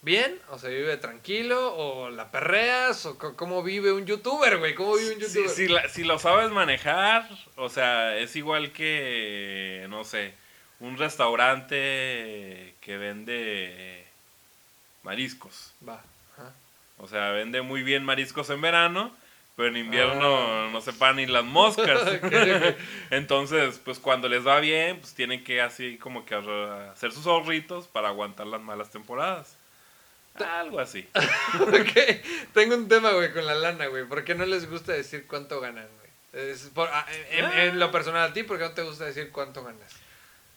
¿Bien? 0.01 0.39
¿O 0.49 0.57
se 0.57 0.69
vive 0.69 0.95
tranquilo? 0.97 1.75
¿O 1.75 2.09
la 2.09 2.31
perreas? 2.31 3.05
¿O 3.05 3.17
cómo 3.17 3.61
vive 3.63 3.91
un 3.91 4.05
youtuber, 4.05 4.57
güey? 4.57 4.73
¿Cómo 4.75 4.95
vive 4.95 5.15
un 5.15 5.21
Si, 5.21 5.27
youtuber? 5.27 5.49
si 5.49 5.67
la- 5.67 5.89
si 5.89 6.03
lo 6.03 6.17
sabes 6.19 6.51
manejar, 6.51 7.29
o 7.57 7.69
sea, 7.69 8.17
es 8.17 8.35
igual 8.35 8.71
que, 8.71 9.85
no 9.89 10.03
sé, 10.05 10.33
un 10.79 10.97
restaurante 10.97 12.75
que 12.81 12.97
vende 12.97 14.05
mariscos. 15.03 15.73
Va. 15.87 16.01
Ajá. 16.37 16.53
O 16.97 17.07
sea, 17.07 17.31
vende 17.31 17.61
muy 17.61 17.83
bien 17.83 18.03
mariscos 18.03 18.49
en 18.49 18.61
verano, 18.61 19.15
pero 19.59 19.71
en 19.71 19.75
invierno 19.77 20.37
Ah. 20.37 20.69
no 20.71 20.79
se 20.79 20.93
paran 20.93 21.17
ni 21.17 21.25
las 21.25 21.43
moscas. 21.43 21.99
Entonces, 23.09 23.77
pues 23.83 23.99
cuando 23.99 24.29
les 24.29 24.47
va 24.47 24.61
bien, 24.61 25.01
pues 25.01 25.13
tienen 25.13 25.43
que 25.43 25.61
así 25.61 25.97
como 25.97 26.25
que 26.25 26.33
hacer 26.93 27.11
sus 27.11 27.27
ahorritos 27.27 27.87
para 27.87 28.07
aguantar 28.07 28.47
las 28.47 28.61
malas 28.61 28.89
temporadas. 28.89 29.57
Algo 30.35 30.79
así. 30.79 31.05
tengo 32.53 32.75
un 32.75 32.87
tema, 32.87 33.11
güey, 33.11 33.33
con 33.33 33.45
la 33.45 33.55
lana, 33.55 33.87
güey. 33.87 34.05
¿Por 34.05 34.23
qué 34.23 34.33
no 34.33 34.45
les 34.45 34.69
gusta 34.69 34.93
decir 34.93 35.25
cuánto 35.27 35.59
ganan, 35.59 35.87
güey? 35.97 36.45
Es 36.51 36.69
por- 36.73 36.87
ah, 36.93 37.05
en, 37.31 37.43
en- 37.43 37.59
en 37.71 37.79
lo 37.79 37.91
personal 37.91 38.29
a 38.29 38.33
ti, 38.33 38.43
¿por 38.43 38.57
qué 38.59 38.63
no 38.63 38.71
te 38.71 38.83
gusta 38.83 39.03
decir 39.03 39.29
cuánto 39.33 39.61
ganas? 39.65 39.93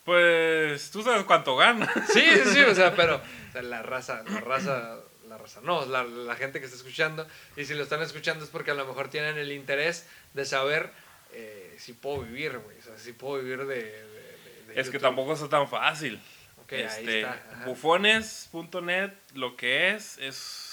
Pues 0.05 0.93
tú 0.93 1.03
sabes 1.03 1.25
cuánto 1.25 1.57
gana. 1.57 1.93
Sí, 2.13 2.21
sí, 2.23 2.51
sí, 2.55 2.61
o 2.61 2.75
sea, 2.77 2.95
pero 2.95 3.17
o 3.17 3.53
sea, 3.53 3.63
la 3.63 3.83
raza, 3.83 4.23
la 4.29 4.41
raza, 4.41 4.97
la 5.33 5.39
raza, 5.39 5.61
no, 5.63 5.85
la, 5.87 6.05
la 6.05 6.37
gente 6.37 6.59
que 6.61 6.67
está 6.67 6.77
escuchando, 6.77 7.27
y 7.57 7.65
si 7.65 7.75
lo 7.75 7.83
están 7.83 8.03
escuchando 8.03 8.45
es 8.45 8.51
porque 8.51 8.71
a 8.71 8.75
lo 8.75 8.87
mejor 8.87 9.09
tienen 9.09 9.39
el 9.39 9.51
interés 9.53 10.07
de 10.35 10.45
saber 10.45 10.91
eh, 11.33 11.75
si 11.79 11.93
puedo 11.95 12.21
vivir, 12.23 12.59
güey, 12.59 12.79
o 12.79 12.83
sea, 12.83 12.99
si 12.99 13.13
puedo 13.13 13.43
vivir 13.43 13.59
de... 13.67 13.75
de- 13.77 13.83
de- 13.83 14.75
de 14.75 14.81
Es 14.81 14.91
que 14.91 14.99
tampoco 14.99 15.33
es 15.35 15.49
tan 15.49 15.69
fácil. 15.69 16.21
Ok, 16.63 16.73
Este, 16.73 17.21
está. 17.21 17.65
bufones.net 17.67 19.13
lo 19.35 19.57
que 19.57 19.91
es, 19.91 20.19
es 20.19 20.69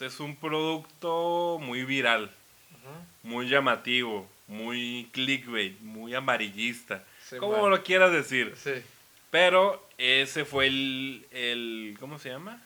es 0.00 0.18
un 0.18 0.34
producto 0.36 1.58
muy 1.60 1.84
viral, 1.84 2.30
muy 3.22 3.48
llamativo, 3.48 4.26
muy 4.48 5.08
clickbait, 5.12 5.78
muy 5.80 6.14
amarillista, 6.14 7.04
Sí, 7.28 7.36
como 7.36 7.60
man. 7.60 7.70
lo 7.70 7.82
quieras 7.82 8.10
decir. 8.10 8.54
Sí, 8.56 8.72
Pero 9.30 9.86
ese 9.98 10.44
fue 10.46 10.66
el, 10.68 11.26
el 11.30 11.96
¿cómo 12.00 12.18
se 12.18 12.30
llama? 12.30 12.62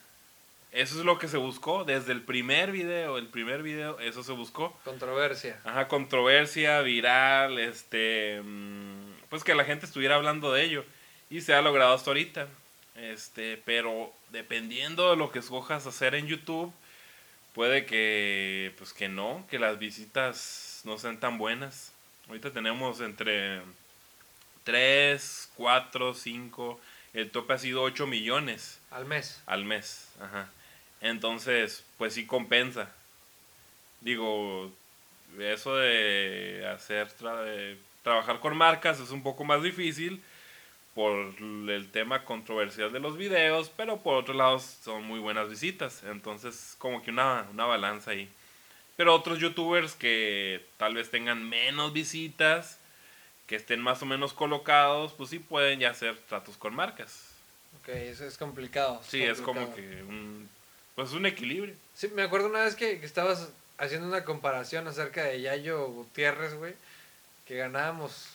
Eso 0.74 0.98
es 0.98 1.04
lo 1.04 1.18
que 1.20 1.28
se 1.28 1.36
buscó 1.36 1.84
desde 1.84 2.10
el 2.10 2.22
primer 2.22 2.72
video, 2.72 3.16
el 3.16 3.28
primer 3.28 3.62
video, 3.62 4.00
eso 4.00 4.24
se 4.24 4.32
buscó. 4.32 4.76
controversia. 4.84 5.60
Ajá, 5.62 5.86
controversia, 5.86 6.80
viral, 6.80 7.60
este, 7.60 8.42
mm, 8.42 9.28
pues 9.30 9.44
que 9.44 9.54
la 9.54 9.64
gente 9.64 9.86
estuviera 9.86 10.16
hablando 10.16 10.52
de 10.52 10.64
ello 10.64 10.84
y 11.30 11.42
se 11.42 11.54
ha 11.54 11.62
logrado 11.62 11.94
hasta 11.94 12.10
ahorita. 12.10 12.48
Este, 12.96 13.56
pero 13.64 14.12
dependiendo 14.30 15.10
de 15.10 15.16
lo 15.16 15.30
que 15.30 15.38
escojas 15.38 15.86
hacer 15.86 16.16
en 16.16 16.26
YouTube, 16.26 16.72
puede 17.54 17.86
que, 17.86 18.74
pues 18.76 18.92
que 18.92 19.08
no, 19.08 19.46
que 19.48 19.60
las 19.60 19.78
visitas 19.78 20.80
no 20.82 20.98
sean 20.98 21.20
tan 21.20 21.38
buenas. 21.38 21.92
Ahorita 22.26 22.50
tenemos 22.52 23.00
entre 23.00 23.60
3, 24.64 25.50
4, 25.54 26.14
5, 26.14 26.80
el 27.12 27.30
tope 27.30 27.52
ha 27.52 27.58
sido 27.58 27.82
8 27.82 28.08
millones 28.08 28.80
Al 28.90 29.04
mes. 29.04 29.40
al 29.46 29.64
mes. 29.64 30.08
Ajá. 30.20 30.50
Entonces, 31.04 31.84
pues 31.98 32.14
sí 32.14 32.26
compensa. 32.26 32.90
Digo, 34.00 34.72
eso 35.38 35.76
de 35.76 36.66
hacer, 36.74 37.08
tra- 37.16 37.44
de 37.44 37.78
trabajar 38.02 38.40
con 38.40 38.56
marcas 38.56 39.00
es 39.00 39.10
un 39.10 39.22
poco 39.22 39.44
más 39.44 39.62
difícil 39.62 40.22
por 40.94 41.14
el 41.40 41.88
tema 41.92 42.24
controversial 42.24 42.90
de 42.90 43.00
los 43.00 43.18
videos, 43.18 43.70
pero 43.76 43.98
por 43.98 44.16
otro 44.16 44.32
lado 44.32 44.58
son 44.58 45.04
muy 45.04 45.20
buenas 45.20 45.50
visitas. 45.50 46.02
Entonces, 46.04 46.74
como 46.78 47.02
que 47.02 47.10
una, 47.10 47.46
una 47.52 47.66
balanza 47.66 48.12
ahí. 48.12 48.28
Pero 48.96 49.14
otros 49.14 49.38
youtubers 49.38 49.94
que 49.94 50.64
tal 50.78 50.94
vez 50.94 51.10
tengan 51.10 51.46
menos 51.46 51.92
visitas, 51.92 52.78
que 53.46 53.56
estén 53.56 53.82
más 53.82 54.00
o 54.02 54.06
menos 54.06 54.32
colocados, 54.32 55.12
pues 55.12 55.28
sí 55.30 55.38
pueden 55.38 55.80
ya 55.80 55.90
hacer 55.90 56.16
tratos 56.28 56.56
con 56.56 56.74
marcas. 56.74 57.30
Ok, 57.82 57.88
eso 57.88 58.24
es 58.24 58.38
complicado. 58.38 59.02
Sí, 59.06 59.22
es 59.22 59.40
como 59.40 59.74
que 59.74 60.02
un, 60.04 60.48
pues 60.94 61.12
un 61.12 61.26
equilibrio. 61.26 61.74
Sí, 61.94 62.08
me 62.08 62.22
acuerdo 62.22 62.48
una 62.48 62.64
vez 62.64 62.74
que, 62.76 63.00
que 63.00 63.06
estabas 63.06 63.48
haciendo 63.78 64.06
una 64.06 64.24
comparación 64.24 64.86
acerca 64.88 65.24
de 65.24 65.40
Yayo 65.40 65.86
Gutiérrez, 65.88 66.54
güey, 66.54 66.74
que 67.46 67.56
ganábamos 67.56 68.28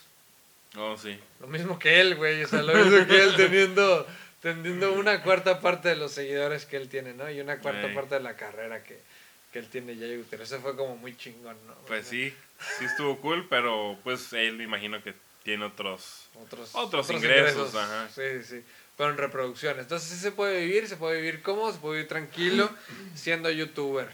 Oh, 0.78 0.96
sí. 0.98 1.20
lo 1.39 1.48
mismo 1.48 1.80
que 1.80 2.00
él, 2.00 2.16
güey, 2.16 2.44
o 2.44 2.48
sea, 2.48 2.62
lo 2.62 2.74
mismo 2.86 3.08
que 3.08 3.24
él 3.24 3.36
teniendo, 3.36 4.06
teniendo 4.42 4.94
una 4.94 5.24
cuarta 5.24 5.62
parte 5.62 5.89
de 5.89 5.96
los 5.96 6.12
seguidores 6.12 6.66
que 6.66 6.78
él 6.78 6.89
tiene, 6.89 7.13
¿no? 7.13 7.30
Y 7.32 7.42
una 7.42 7.58
cuarta 7.60 7.88
Ey. 7.88 7.96
parte 7.96 8.16
de 8.16 8.22
la 8.22 8.36
carrera 8.36 8.84
que, 8.84 9.00
que 9.51 9.60
él 9.60 9.68
tiene 9.68 9.96
Yayo 9.96 10.18
Gutiérrez. 10.20 10.51
Eso 10.51 10.62
fue 10.62 10.75
como 10.75 10.96
muy 10.96 11.18
chingón, 11.18 11.58
¿no? 11.66 11.74
Pues 11.88 12.06
O 12.06 12.10
sea, 12.10 12.12
sí, 12.12 12.36
sí 12.78 12.86
estuvo 12.86 13.18
cool, 13.20 13.48
pero 13.50 13.98
pues 14.04 14.32
él 14.34 14.58
me 14.58 14.66
imagino 14.66 15.01
que 15.01 15.16
tiene 15.44 15.66
otros... 15.66 16.28
Otros, 16.36 16.70
Otros 16.75 17.10
ingresos, 17.10 17.74
ajá. 17.74 18.08
Sí, 18.13 18.44
sí. 18.44 18.63
Pero 19.00 19.12
en 19.12 19.18
reproducciones. 19.18 19.84
Entonces 19.84 20.10
sí 20.10 20.18
se 20.18 20.34
puede 20.34 20.60
vivir, 20.60 20.86
se 20.89 20.98
puede 20.98 21.22
vivir 21.22 21.41
cómodo, 21.41 21.72
se 21.72 21.79
puede 21.79 21.96
vivir 21.96 22.10
tranquilo 22.10 22.70
siendo 23.15 23.50
youtuber. 23.50 24.10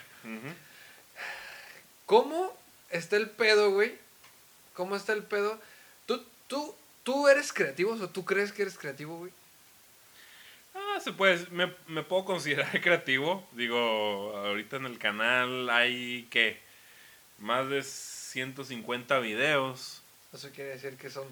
¿Cómo 2.06 2.56
está 2.92 3.18
el 3.18 3.32
pedo, 3.32 3.72
güey? 3.72 3.98
¿Cómo 4.76 4.96
está 4.96 5.14
el 5.14 5.24
pedo? 5.24 5.60
¿Tú, 6.06 6.24
tú, 6.46 6.76
tú 7.02 7.28
eres 7.28 7.52
creativo 7.52 7.94
o 7.94 8.10
tú 8.10 8.26
crees 8.26 8.52
que 8.52 8.62
eres 8.62 8.78
creativo, 8.78 9.18
güey? 9.18 9.32
Ah, 10.76 11.00
se 11.04 11.14
puede, 11.14 11.44
me, 11.50 11.74
me 11.88 12.04
puedo 12.04 12.24
considerar 12.24 12.80
creativo. 12.84 13.44
Digo, 13.54 14.38
ahorita 14.38 14.76
en 14.76 14.86
el 14.86 15.00
canal 15.00 15.68
hay 15.72 16.28
que 16.30 16.60
más 17.40 17.68
de 17.70 17.82
150 17.82 19.18
videos. 19.18 20.04
Eso 20.32 20.52
quiere 20.52 20.70
decir 20.70 20.96
que 20.96 21.10
son 21.10 21.26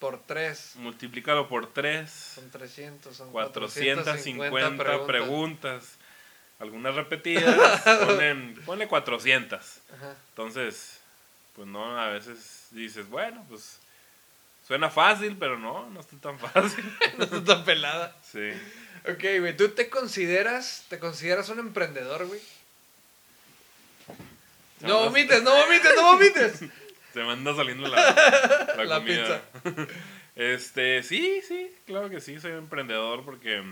por 0.00 0.18
tres, 0.26 0.72
Multiplícalo 0.76 1.46
por 1.48 1.72
3, 1.72 2.10
son 2.10 2.50
300, 2.50 3.14
son 3.16 3.30
450 3.30 4.02
450 4.02 5.06
preguntas. 5.06 5.96
Algunas 6.58 6.94
repetidas, 6.94 7.80
ponen, 8.06 8.54
ponle 8.66 8.88
400. 8.88 9.60
Ajá. 9.94 10.14
Entonces, 10.30 10.98
pues 11.54 11.68
no, 11.68 11.98
a 11.98 12.08
veces 12.08 12.66
dices, 12.70 13.08
bueno, 13.08 13.44
pues 13.48 13.78
suena 14.66 14.90
fácil, 14.90 15.36
pero 15.38 15.58
no, 15.58 15.88
no 15.90 16.00
está 16.00 16.16
tan 16.16 16.38
fácil. 16.38 16.84
No 17.18 17.24
está 17.24 17.44
tan 17.44 17.64
pelada. 17.64 18.16
Sí. 18.30 18.50
Ok, 19.08 19.24
güey, 19.38 19.56
¿tú 19.56 19.68
te 19.70 19.88
consideras, 19.88 20.84
te 20.88 20.98
consideras 20.98 21.48
un 21.48 21.58
emprendedor, 21.60 22.26
güey? 22.26 22.40
No 24.80 24.88
No, 24.88 25.04
vomites, 25.04 25.42
no 25.42 25.54
vomites, 25.54 25.92
no 25.94 26.02
vomites. 26.02 26.60
Se 27.12 27.22
me 27.22 27.32
anda 27.32 27.54
saliendo 27.54 27.88
la, 27.88 27.96
la, 28.76 28.84
La 28.84 28.98
comida. 28.98 29.42
Este, 30.36 31.02
sí, 31.02 31.42
sí, 31.46 31.70
claro 31.86 32.08
que 32.08 32.20
sí, 32.20 32.40
soy 32.40 32.52
emprendedor 32.52 33.24
porque 33.24 33.62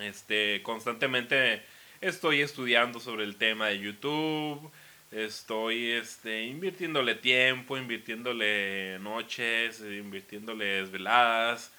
este 0.00 0.62
constantemente 0.62 1.62
estoy 2.00 2.42
estudiando 2.42 3.00
sobre 3.00 3.24
el 3.24 3.36
tema 3.36 3.68
de 3.68 3.80
YouTube, 3.80 4.70
estoy 5.10 5.92
este 5.92 6.44
invirtiéndole 6.44 7.14
tiempo, 7.14 7.76
invirtiéndole 7.76 8.98
noches, 9.00 9.80
invirtiéndole 9.80 10.64
desveladas. 10.82 11.72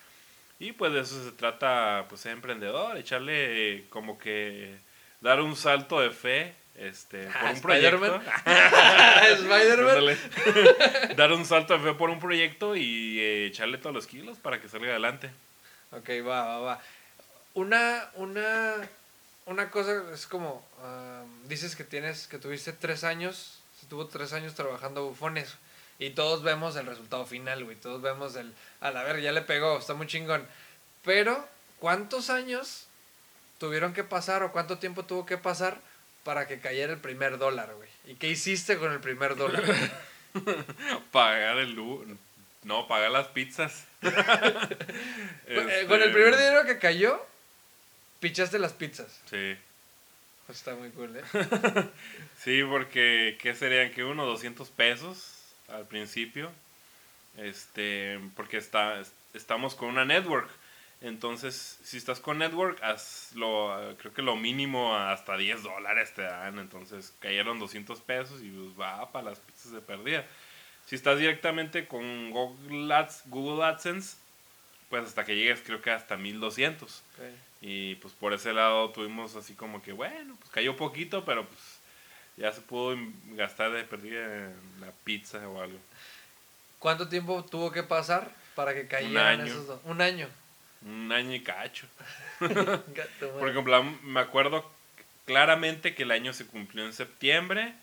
Y 0.59 0.71
pues 0.71 0.91
de 0.91 1.01
eso 1.01 1.23
se 1.23 1.31
trata 1.31 2.05
pues 2.09 2.21
ser 2.21 2.31
emprendedor, 2.31 2.97
echarle 2.97 3.85
como 3.89 4.17
que 4.17 4.75
dar 5.21 5.41
un 5.41 5.55
salto 5.55 5.99
de 5.99 6.09
fe 6.09 6.55
este, 6.77 7.25
por 7.25 7.35
Ah, 7.43 7.51
un 7.53 7.61
proyecto. 7.61 8.05
Spider-Man. 8.05 8.21
Spider-Man. 9.57 11.15
Dar 11.15 11.31
un 11.33 11.45
salto 11.45 11.77
de 11.77 11.79
fe 11.79 11.93
por 11.93 12.09
un 12.09 12.19
proyecto 12.19 12.75
y 12.75 13.19
eh, 13.19 13.47
echarle 13.47 13.77
todos 13.77 13.93
los 13.95 14.07
kilos 14.07 14.37
para 14.37 14.61
que 14.61 14.69
salga 14.69 14.89
adelante. 14.89 15.29
Ok, 15.91 16.09
va, 16.25 16.45
va, 16.45 16.59
va. 16.59 16.81
Una, 17.53 18.09
una, 18.15 18.75
una 19.45 19.71
cosa 19.71 20.03
es 20.13 20.27
como, 20.27 20.65
ah, 20.83 21.23
dices 21.47 21.75
que 21.75 21.83
tienes, 21.83 22.27
que 22.27 22.37
tuviste 22.37 22.73
tres 22.73 23.03
años, 23.03 23.59
se 23.79 23.87
tuvo 23.87 24.07
tres 24.07 24.33
años 24.33 24.53
trabajando 24.53 25.05
bufones 25.05 25.55
y 25.99 26.11
todos 26.11 26.43
vemos 26.43 26.75
el 26.75 26.85
resultado 26.85 27.25
final, 27.25 27.63
güey, 27.63 27.75
todos 27.75 28.01
vemos 28.01 28.35
el, 28.35 28.53
a 28.81 28.91
la 28.91 29.03
ver, 29.03 29.21
ya 29.21 29.31
le 29.31 29.41
pegó, 29.41 29.79
está 29.79 29.95
muy 29.95 30.05
chingón. 30.05 30.45
Pero, 31.03 31.47
¿cuántos 31.79 32.29
años 32.29 32.85
tuvieron 33.57 33.93
que 33.93 34.03
pasar 34.03 34.43
o 34.43 34.51
cuánto 34.51 34.77
tiempo 34.77 35.05
tuvo 35.05 35.25
que 35.25 35.37
pasar 35.37 35.79
para 36.27 36.45
que 36.45 36.59
cayera 36.59 36.91
el 36.91 36.99
primer 36.99 37.37
dólar, 37.37 37.73
güey? 37.75 37.87
¿Y 38.05 38.15
qué 38.15 38.27
hiciste 38.27 38.77
con 38.77 38.91
el 38.91 38.99
primer 38.99 39.37
dólar? 39.37 39.63
Pagar 41.13 41.57
el 41.59 41.73
No, 42.63 42.85
pagar 42.85 43.11
las 43.11 43.27
pizzas. 43.27 43.85
Eh, 45.49 45.85
Con 45.87 46.01
el 46.01 46.11
primer 46.11 46.35
dinero 46.35 46.65
que 46.65 46.79
cayó, 46.79 47.25
pichaste 48.19 48.59
las 48.59 48.73
pizzas. 48.73 49.21
Sí. 49.29 49.55
Está 50.49 50.75
muy 50.75 50.89
cool, 50.89 51.15
¿eh? 51.15 51.23
Sí, 52.43 52.61
porque 52.69 53.37
¿qué 53.41 53.55
serían? 53.55 53.91
Que 53.91 54.03
uno, 54.03 54.25
200 54.25 54.69
pesos 54.71 55.31
al 55.69 55.87
principio. 55.87 56.51
Este, 57.37 58.19
porque 58.35 58.57
está, 58.57 59.01
estamos 59.33 59.75
con 59.75 59.87
una 59.87 60.03
network. 60.03 60.49
Entonces, 61.01 61.79
si 61.83 61.97
estás 61.97 62.19
con 62.19 62.39
network, 62.39 62.81
haz 62.83 63.31
lo, 63.35 63.95
creo 63.99 64.13
que 64.13 64.21
lo 64.23 64.35
mínimo 64.35 64.95
hasta 64.95 65.37
10 65.37 65.61
dólares 65.63 66.13
te 66.15 66.23
dan. 66.23 66.57
Entonces, 66.59 67.13
cayeron 67.19 67.59
200 67.59 68.01
pesos 68.01 68.41
y 68.41 68.49
pues 68.49 68.79
va 68.79 69.11
para 69.11 69.29
las 69.29 69.39
pizzas 69.39 69.71
de 69.73 69.81
perdida. 69.81 70.25
Si 70.87 70.95
estás 70.95 71.19
directamente 71.19 71.87
con 71.87 72.31
Google, 72.31 72.87
Ads- 72.95 73.21
Google 73.25 73.63
AdSense, 73.63 74.17
pues 74.89 75.05
hasta 75.05 75.23
que 75.25 75.35
llegues 75.35 75.61
creo 75.63 75.81
que 75.81 75.91
hasta 75.91 76.17
1200. 76.17 77.03
Ok. 77.17 77.23
Y 77.61 77.95
pues 77.95 78.13
por 78.13 78.33
ese 78.33 78.53
lado 78.53 78.89
tuvimos 78.91 79.35
así 79.35 79.53
como 79.53 79.81
que, 79.81 79.91
bueno, 79.91 80.35
pues 80.39 80.49
cayó 80.51 80.75
poquito, 80.77 81.25
pero 81.25 81.45
pues 81.45 81.59
ya 82.37 82.51
se 82.53 82.61
pudo 82.61 82.95
gastar 83.35 83.71
de 83.71 83.83
perdida 83.83 84.23
en 84.47 84.55
la 84.81 84.91
pizza 85.03 85.47
o 85.49 85.61
algo. 85.61 85.77
¿Cuánto 86.79 87.07
tiempo 87.07 87.43
tuvo 87.43 87.71
que 87.71 87.83
pasar 87.83 88.31
para 88.55 88.73
que 88.73 88.87
cayeran 88.87 89.41
año. 89.41 89.45
esos 89.45 89.67
dos? 89.67 89.79
Un 89.85 90.01
año. 90.01 90.27
Un 90.85 91.11
año 91.11 91.33
y 91.35 91.41
cacho. 91.43 91.87
Por 92.39 93.49
ejemplo, 93.49 93.83
me 94.03 94.19
acuerdo 94.19 94.69
claramente 95.25 95.95
que 95.95 96.03
el 96.03 96.11
año 96.11 96.33
se 96.33 96.45
cumplió 96.45 96.85
en 96.85 96.93
septiembre 96.93 97.73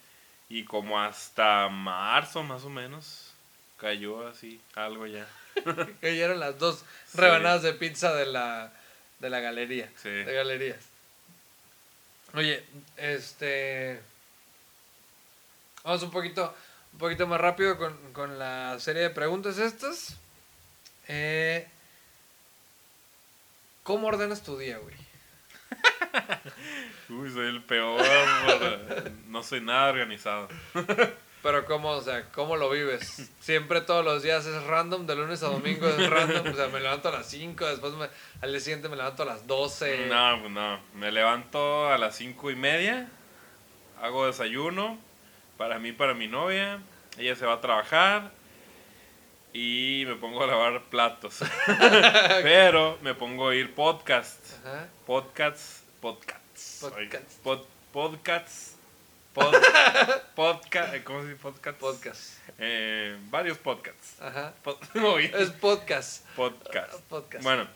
y 0.49 0.65
como 0.65 1.01
hasta 1.01 1.69
marzo 1.69 2.43
más 2.43 2.65
o 2.65 2.71
menos 2.71 3.33
cayó 3.79 4.27
así 4.27 4.61
algo 4.75 5.07
ya. 5.07 5.27
Cayeron 6.01 6.41
las 6.41 6.59
dos 6.59 6.85
Sí. 7.07 7.19
rebanadas 7.19 7.63
de 7.63 7.73
pizza 7.75 8.15
de 8.15 8.27
la, 8.27 8.73
de 9.19 9.31
la 9.31 9.41
galería. 9.41 9.91
Sí. 9.97 10.09
De 10.09 10.33
galerías. 10.35 10.79
Oye, 12.35 12.65
este. 12.97 14.01
Vamos 15.85 16.03
un 16.03 16.11
poquito, 16.11 16.55
un 16.95 16.99
poquito 16.99 17.27
más 17.27 17.41
rápido 17.41 17.77
con, 17.77 17.97
con 18.13 18.39
la 18.39 18.79
serie 18.81 19.03
de 19.03 19.11
preguntas 19.11 19.59
estas. 19.59 20.17
Eh, 21.09 21.69
¿Cómo 23.85 24.09
ordenas 24.09 24.43
tu 24.43 24.59
día, 24.59 24.79
güey? 24.79 24.97
Uy, 27.11 27.31
soy 27.31 27.47
el 27.49 27.63
peor. 27.63 28.01
no 29.29 29.43
soy 29.43 29.61
nada 29.61 29.91
organizado. 29.91 30.49
Pero 31.43 31.67
cómo, 31.67 31.91
o 31.91 32.01
sea, 32.01 32.31
¿cómo 32.33 32.57
lo 32.57 32.71
vives? 32.71 33.31
Siempre 33.39 33.83
todos 33.83 34.03
los 34.03 34.23
días 34.23 34.47
es 34.47 34.63
random, 34.65 35.07
de 35.07 35.15
lunes 35.15 35.43
a 35.43 35.49
domingo 35.49 35.87
es 35.87 36.09
random, 36.09 36.47
o 36.51 36.57
sea, 36.57 36.69
me 36.69 36.81
levanto 36.81 37.11
a 37.11 37.13
las 37.13 37.29
5, 37.29 37.67
después 37.67 37.93
me- 37.93 38.09
al 38.41 38.51
día 38.51 38.61
siguiente 38.61 38.89
me 38.89 38.97
levanto 38.97 39.25
a 39.25 39.27
las 39.27 39.47
12. 39.47 40.07
No, 40.07 40.41
pues 40.41 40.51
no. 40.51 40.81
Me 40.95 41.13
levanto 41.13 41.91
a 41.93 41.99
las 41.99 42.17
cinco 42.17 42.51
y 42.51 42.57
media, 42.57 43.11
hago 44.01 44.25
desayuno 44.27 44.99
para 45.59 45.79
mí, 45.79 45.93
para 45.93 46.15
mi 46.15 46.29
novia. 46.29 46.81
Ella 47.19 47.37
se 47.37 47.45
va 47.45 47.53
a 47.55 47.61
trabajar 47.61 48.31
y 49.55 50.05
me 50.07 50.17
pongo 50.17 50.43
a 50.45 50.47
lavar 50.49 50.83
platos. 50.91 51.39
Pero 52.43 52.99
me 53.03 53.15
pongo 53.15 53.45
a 53.45 53.49
oír 53.49 53.73
podcasts, 53.75 54.59
Ajá. 54.65 54.89
podcasts, 55.07 55.83
podcasts, 56.01 56.79
Podcasts. 56.81 57.39
Pod- 57.43 57.67
podcasts, 57.93 58.77
pod- 59.35 59.53
podca- 60.37 61.03
¿cómo 61.05 61.23
se 61.23 61.29
dice 61.29 61.41
podcast? 61.41 61.79
Podcast. 61.79 62.39
Eh, 62.59 63.17
varios 63.31 63.59
podcasts. 63.59 64.21
Ajá. 64.21 64.53
Pod- 64.63 64.79
Es 65.35 65.51
podcast. 65.51 66.27
podcast. 66.37 66.93
Podcast. 67.09 67.43
Bueno, 67.45 67.67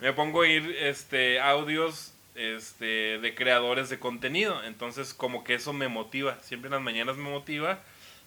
me 0.00 0.12
pongo 0.12 0.42
a 0.42 0.46
ir 0.48 0.76
este, 0.80 1.40
audios 1.40 2.12
este, 2.34 3.18
de 3.18 3.34
creadores 3.34 3.88
de 3.88 3.98
contenido. 3.98 4.62
Entonces, 4.64 5.14
como 5.14 5.42
que 5.44 5.54
eso 5.54 5.72
me 5.72 5.88
motiva. 5.88 6.38
Siempre 6.42 6.68
en 6.68 6.72
las 6.74 6.82
mañanas 6.82 7.16
me 7.16 7.28
motiva. 7.30 7.80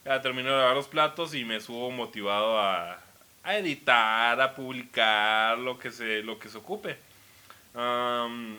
Ya 0.08 0.22
termino 0.22 0.52
de 0.52 0.56
lavar 0.56 0.74
los 0.78 0.88
platos 0.88 1.36
y 1.36 1.44
me 1.44 1.60
subo 1.60 1.92
motivado 1.92 2.58
a, 2.58 2.98
a 3.44 3.58
editar, 3.58 4.40
a 4.40 4.56
publicar, 4.56 5.58
lo 5.58 5.78
que 5.78 5.92
se, 5.92 6.24
lo 6.24 6.40
que 6.40 6.48
se 6.48 6.58
ocupe. 6.58 6.98
Am, 7.76 8.58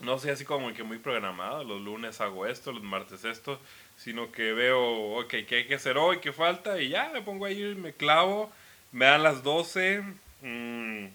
no 0.00 0.18
sé, 0.18 0.30
así 0.30 0.46
como 0.46 0.72
que 0.72 0.82
muy 0.82 0.96
programado. 0.96 1.62
Los 1.62 1.82
lunes 1.82 2.22
hago 2.22 2.46
esto, 2.46 2.72
los 2.72 2.82
martes 2.82 3.26
esto. 3.26 3.60
Sino 3.98 4.32
que 4.32 4.54
veo, 4.54 5.18
ok, 5.18 5.28
¿qué 5.46 5.56
hay 5.56 5.66
que 5.66 5.74
hacer 5.74 5.98
hoy? 5.98 6.20
¿Qué 6.20 6.32
falta? 6.32 6.80
Y 6.80 6.88
ya 6.88 7.10
me 7.12 7.20
pongo 7.20 7.44
ahí, 7.44 7.74
me 7.74 7.92
clavo. 7.92 8.50
Me 8.92 9.04
dan 9.04 9.24
las 9.24 9.42
12. 9.42 10.02
mm, 10.40 11.06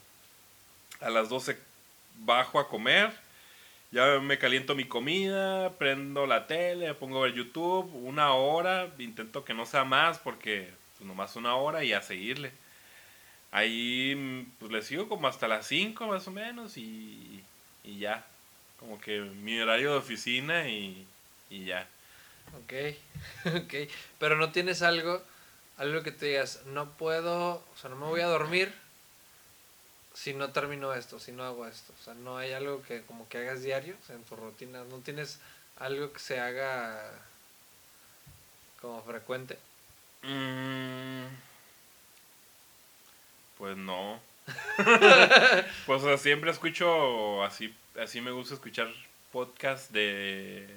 a 0.99 1.09
las 1.09 1.29
12 1.29 1.57
bajo 2.19 2.59
a 2.59 2.67
comer. 2.69 3.11
Ya 3.91 4.19
me 4.19 4.37
caliento 4.37 4.73
mi 4.73 4.85
comida, 4.85 5.77
prendo 5.77 6.25
la 6.25 6.47
tele, 6.47 6.93
pongo 6.93 7.19
a 7.19 7.25
ver 7.25 7.33
YouTube, 7.33 7.93
una 7.93 8.33
hora, 8.33 8.89
intento 8.99 9.43
que 9.43 9.53
no 9.53 9.65
sea 9.65 9.83
más 9.83 10.17
porque 10.17 10.69
pues, 10.97 11.05
nomás 11.05 11.35
una 11.35 11.55
hora 11.55 11.83
y 11.83 11.91
a 11.91 12.01
seguirle. 12.01 12.53
Ahí 13.51 14.47
pues 14.59 14.71
le 14.71 14.81
sigo 14.81 15.09
como 15.09 15.27
hasta 15.27 15.49
las 15.49 15.67
5 15.67 16.07
más 16.07 16.25
o 16.25 16.31
menos 16.31 16.77
y, 16.77 17.43
y 17.83 17.99
ya. 17.99 18.25
Como 18.79 18.99
que 19.01 19.19
mi 19.19 19.59
horario 19.59 19.91
de 19.91 19.97
oficina 19.97 20.69
y, 20.69 21.05
y 21.49 21.65
ya. 21.65 21.85
Ok, 22.63 22.73
ok. 23.63 23.91
Pero 24.19 24.37
no 24.37 24.53
tienes 24.53 24.83
algo, 24.83 25.21
algo 25.77 26.01
que 26.01 26.13
te 26.13 26.27
digas, 26.27 26.61
no 26.67 26.89
puedo, 26.91 27.55
o 27.55 27.77
sea, 27.79 27.89
no 27.89 27.97
me 27.97 28.05
voy 28.05 28.21
a 28.21 28.27
dormir 28.27 28.73
si 30.13 30.33
no 30.33 30.51
termino 30.51 30.93
esto, 30.93 31.19
si 31.19 31.31
no 31.31 31.43
hago 31.43 31.67
esto. 31.67 31.93
O 31.99 32.03
sea, 32.03 32.13
no 32.13 32.37
hay 32.37 32.53
algo 32.53 32.81
que 32.83 33.01
como 33.03 33.27
que 33.29 33.39
hagas 33.39 33.63
diario 33.63 33.95
o 34.01 34.05
sea, 34.05 34.15
en 34.15 34.23
tu 34.23 34.35
rutina. 34.35 34.83
No 34.85 34.97
tienes 34.99 35.39
algo 35.77 36.11
que 36.11 36.19
se 36.19 36.39
haga 36.39 37.11
como 38.81 39.01
frecuente. 39.03 39.57
Mm, 40.23 41.25
pues 43.57 43.77
no. 43.77 44.19
pues 45.85 46.01
o 46.01 46.05
sea, 46.05 46.17
siempre 46.17 46.51
escucho 46.51 47.43
así, 47.43 47.73
así 47.99 48.21
me 48.21 48.31
gusta 48.31 48.55
escuchar 48.55 48.89
podcasts 49.31 49.91
de, 49.93 50.67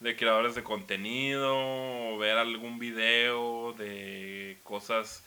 de 0.00 0.16
creadores 0.16 0.54
de 0.54 0.62
contenido, 0.62 1.54
o 1.56 2.18
ver 2.18 2.36
algún 2.36 2.78
video 2.78 3.72
de 3.74 4.58
cosas 4.64 5.22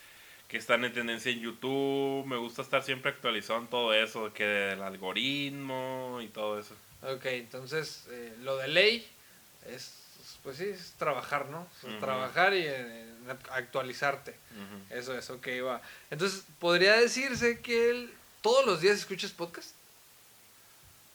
que 0.53 0.59
están 0.59 0.85
en 0.85 0.93
tendencia 0.93 1.31
en 1.31 1.39
YouTube. 1.39 2.27
Me 2.27 2.37
gusta 2.37 2.61
estar 2.61 2.83
siempre 2.83 3.09
actualizado 3.09 3.57
en 3.57 3.65
todo 3.65 3.91
eso, 3.91 4.31
que 4.35 4.45
del 4.45 4.83
algoritmo 4.83 6.19
y 6.21 6.27
todo 6.27 6.59
eso. 6.59 6.75
Ok, 7.01 7.25
entonces 7.25 8.05
eh, 8.11 8.35
lo 8.43 8.57
de 8.57 8.67
ley 8.67 9.07
es, 9.65 9.95
pues 10.43 10.57
sí, 10.57 10.65
es 10.65 10.93
trabajar, 10.99 11.47
¿no? 11.49 11.61
O 11.61 11.81
sea, 11.81 11.89
Ujú. 11.89 11.99
Trabajar 11.99 12.53
y 12.53 12.65
eh, 12.67 13.03
actualizarte. 13.49 14.35
Ujú. 14.51 14.95
Eso 14.95 15.17
es, 15.17 15.27
ok, 15.31 15.47
va. 15.65 15.81
Entonces, 16.11 16.45
¿podría 16.59 16.97
decirse 16.97 17.59
que 17.59 17.89
él, 17.89 18.13
todos 18.43 18.63
los 18.63 18.79
días 18.79 18.97
escuchas 18.99 19.31
podcast? 19.31 19.71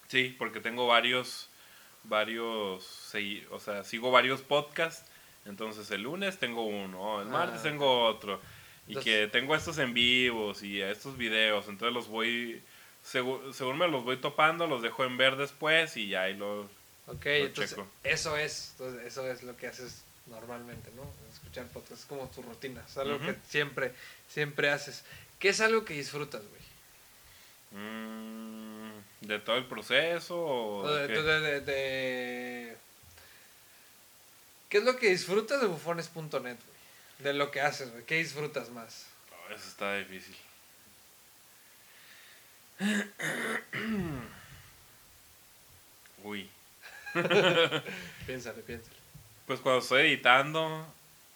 Sí, 0.09 0.35
porque 0.37 0.59
tengo 0.59 0.89
varios, 0.89 1.49
varios, 2.03 3.15
o 3.53 3.61
sea, 3.61 3.85
sigo 3.85 4.11
varios 4.11 4.41
podcasts, 4.41 5.05
Entonces 5.47 5.89
el 5.93 6.03
lunes 6.03 6.39
tengo 6.39 6.65
uno, 6.65 7.23
el 7.23 7.29
Ah, 7.29 7.31
martes 7.31 7.61
ok. 7.61 7.63
tengo 7.63 8.05
otro. 8.05 8.41
Y 8.89 8.93
Entonces- 8.93 9.05
que 9.05 9.29
tengo 9.29 9.55
estos 9.55 9.79
en 9.79 9.93
vivos 9.95 10.63
y 10.63 10.81
estos 10.83 11.17
videos. 11.17 11.69
Entonces 11.69 11.95
los 11.95 12.09
voy, 12.09 12.61
según, 13.05 13.53
según 13.55 13.79
me 13.79 13.87
los 13.87 14.03
voy 14.03 14.17
topando, 14.17 14.67
los 14.67 14.83
dejo 14.83 15.05
en 15.05 15.17
ver 15.17 15.37
después 15.37 15.97
y 15.97 16.09
ya 16.09 16.23
ahí 16.23 16.35
lo... 16.35 16.63
Ok, 17.07 17.25
Lo 17.25 17.31
entonces 17.33 17.71
checo. 17.71 17.87
eso 18.05 18.37
es, 18.37 18.73
entonces, 18.73 19.07
eso 19.07 19.31
es 19.31 19.43
lo 19.43 19.57
que 19.57 19.67
haces 19.67 20.03
normalmente, 20.27 20.91
¿no? 20.97 21.03
Escuchar 21.33 21.67
podcast 21.69 22.01
es 22.01 22.07
como 22.07 22.27
tu 22.29 22.43
rutina, 22.43 22.83
es 22.87 22.97
algo 22.99 23.19
que 23.19 23.35
siempre, 23.49 23.93
siempre 24.29 24.69
haces. 24.71 25.05
¿Qué 25.39 25.49
es 25.51 25.61
algo 25.63 25.85
que 25.87 25.95
disfrutas, 25.95 26.43
güey? 26.43 27.83
Mm, 27.83 28.91
¿De 29.23 29.39
todo 29.39 29.57
el 29.57 29.65
proceso 29.67 30.37
o 30.39 30.83
O 30.85 30.91
de 30.93 31.07
de- 31.09 31.15
qué? 31.15 31.23
de- 31.23 31.41
de- 31.41 31.61
de- 31.61 32.77
¿Qué 34.69 34.79
es 34.79 34.85
lo 34.85 34.97
que 34.97 35.09
disfrutas 35.11 35.61
de 35.61 35.67
bufones.net, 35.67 36.31
güey? 36.41 36.57
De 37.19 37.33
lo 37.33 37.51
que 37.51 37.61
haces, 37.61 37.91
güey. 37.91 38.05
¿Qué 38.05 38.17
disfrutas 38.17 38.71
más? 38.71 39.07
Oh, 39.33 39.53
eso 39.53 39.69
está 39.69 39.97
difícil. 39.97 40.37
Uy. 46.23 46.49
Piénsale, 48.27 48.63
piénsale. 48.63 48.97
Pues 49.47 49.61
cuando 49.61 49.81
estoy 49.81 50.03
editando 50.03 50.87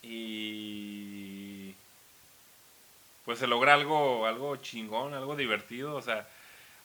y 0.02 1.74
pues 3.24 3.38
se 3.38 3.46
logra 3.46 3.74
algo, 3.74 4.26
algo 4.26 4.56
chingón, 4.56 5.14
algo 5.14 5.36
divertido, 5.36 5.94
o 5.94 6.02
sea, 6.02 6.28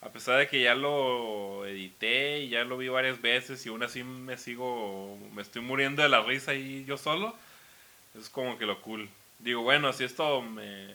a 0.01 0.09
pesar 0.09 0.37
de 0.37 0.47
que 0.47 0.61
ya 0.61 0.75
lo 0.75 1.65
edité 1.65 2.39
y 2.39 2.49
ya 2.49 2.63
lo 2.63 2.77
vi 2.77 2.87
varias 2.87 3.21
veces 3.21 3.65
y 3.65 3.69
aún 3.69 3.83
así 3.83 4.03
me 4.03 4.37
sigo, 4.37 5.17
me 5.33 5.41
estoy 5.41 5.61
muriendo 5.61 6.03
de 6.03 6.09
la 6.09 6.21
risa 6.21 6.51
ahí 6.51 6.85
yo 6.85 6.97
solo, 6.97 7.35
es 8.19 8.29
como 8.29 8.57
que 8.57 8.65
lo 8.65 8.81
cool. 8.81 9.09
Digo, 9.39 9.61
bueno, 9.61 9.93
si 9.93 10.03
esto 10.03 10.41
me, 10.41 10.87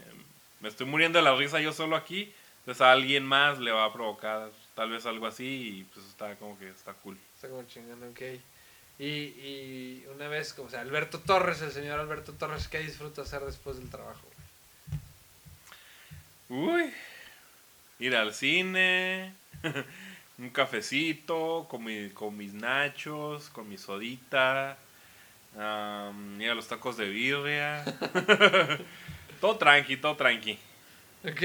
me 0.61 0.69
estoy 0.69 0.87
muriendo 0.87 1.19
de 1.19 1.25
la 1.25 1.35
risa 1.37 1.61
yo 1.61 1.73
solo 1.73 1.97
aquí, 1.97 2.33
pues 2.65 2.81
a 2.81 2.93
alguien 2.93 3.25
más 3.25 3.59
le 3.59 3.71
va 3.73 3.85
a 3.85 3.93
provocar 3.93 4.51
tal 4.75 4.91
vez 4.91 5.07
algo 5.07 5.27
así 5.27 5.79
y 5.81 5.85
pues 5.93 6.07
está 6.07 6.35
como 6.37 6.59
que 6.59 6.69
está 6.69 6.93
cool. 6.95 7.19
Está 7.37 7.49
como 7.49 7.63
chingando, 7.65 8.09
ok. 8.09 8.21
Y, 8.99 9.05
y 9.07 10.07
una 10.15 10.29
vez, 10.29 10.57
o 10.59 10.69
sea, 10.69 10.81
Alberto 10.81 11.19
Torres, 11.21 11.61
el 11.63 11.73
señor 11.73 11.99
Alberto 11.99 12.33
Torres, 12.35 12.69
¿qué 12.69 12.79
disfruta 12.79 13.23
hacer 13.23 13.41
después 13.43 13.79
del 13.79 13.89
trabajo? 13.91 14.27
Uy, 16.49 16.93
ir 17.99 18.15
al 18.17 18.35
cine, 18.35 19.35
un 20.39 20.51
cafecito, 20.51 21.67
con, 21.69 21.85
mi- 21.85 22.11
con 22.11 22.37
mis 22.37 22.53
nachos, 22.53 23.49
con 23.51 23.69
mi 23.69 23.79
sodita, 23.79 24.77
am, 25.59 26.41
ir 26.41 26.51
a 26.51 26.55
los 26.55 26.69
tacos 26.69 26.97
de 26.97 27.09
birria. 27.09 27.85
todo 29.41 29.57
tranqui, 29.57 29.97
todo 29.97 30.17
tranqui. 30.17 30.59
Ok. 31.25 31.43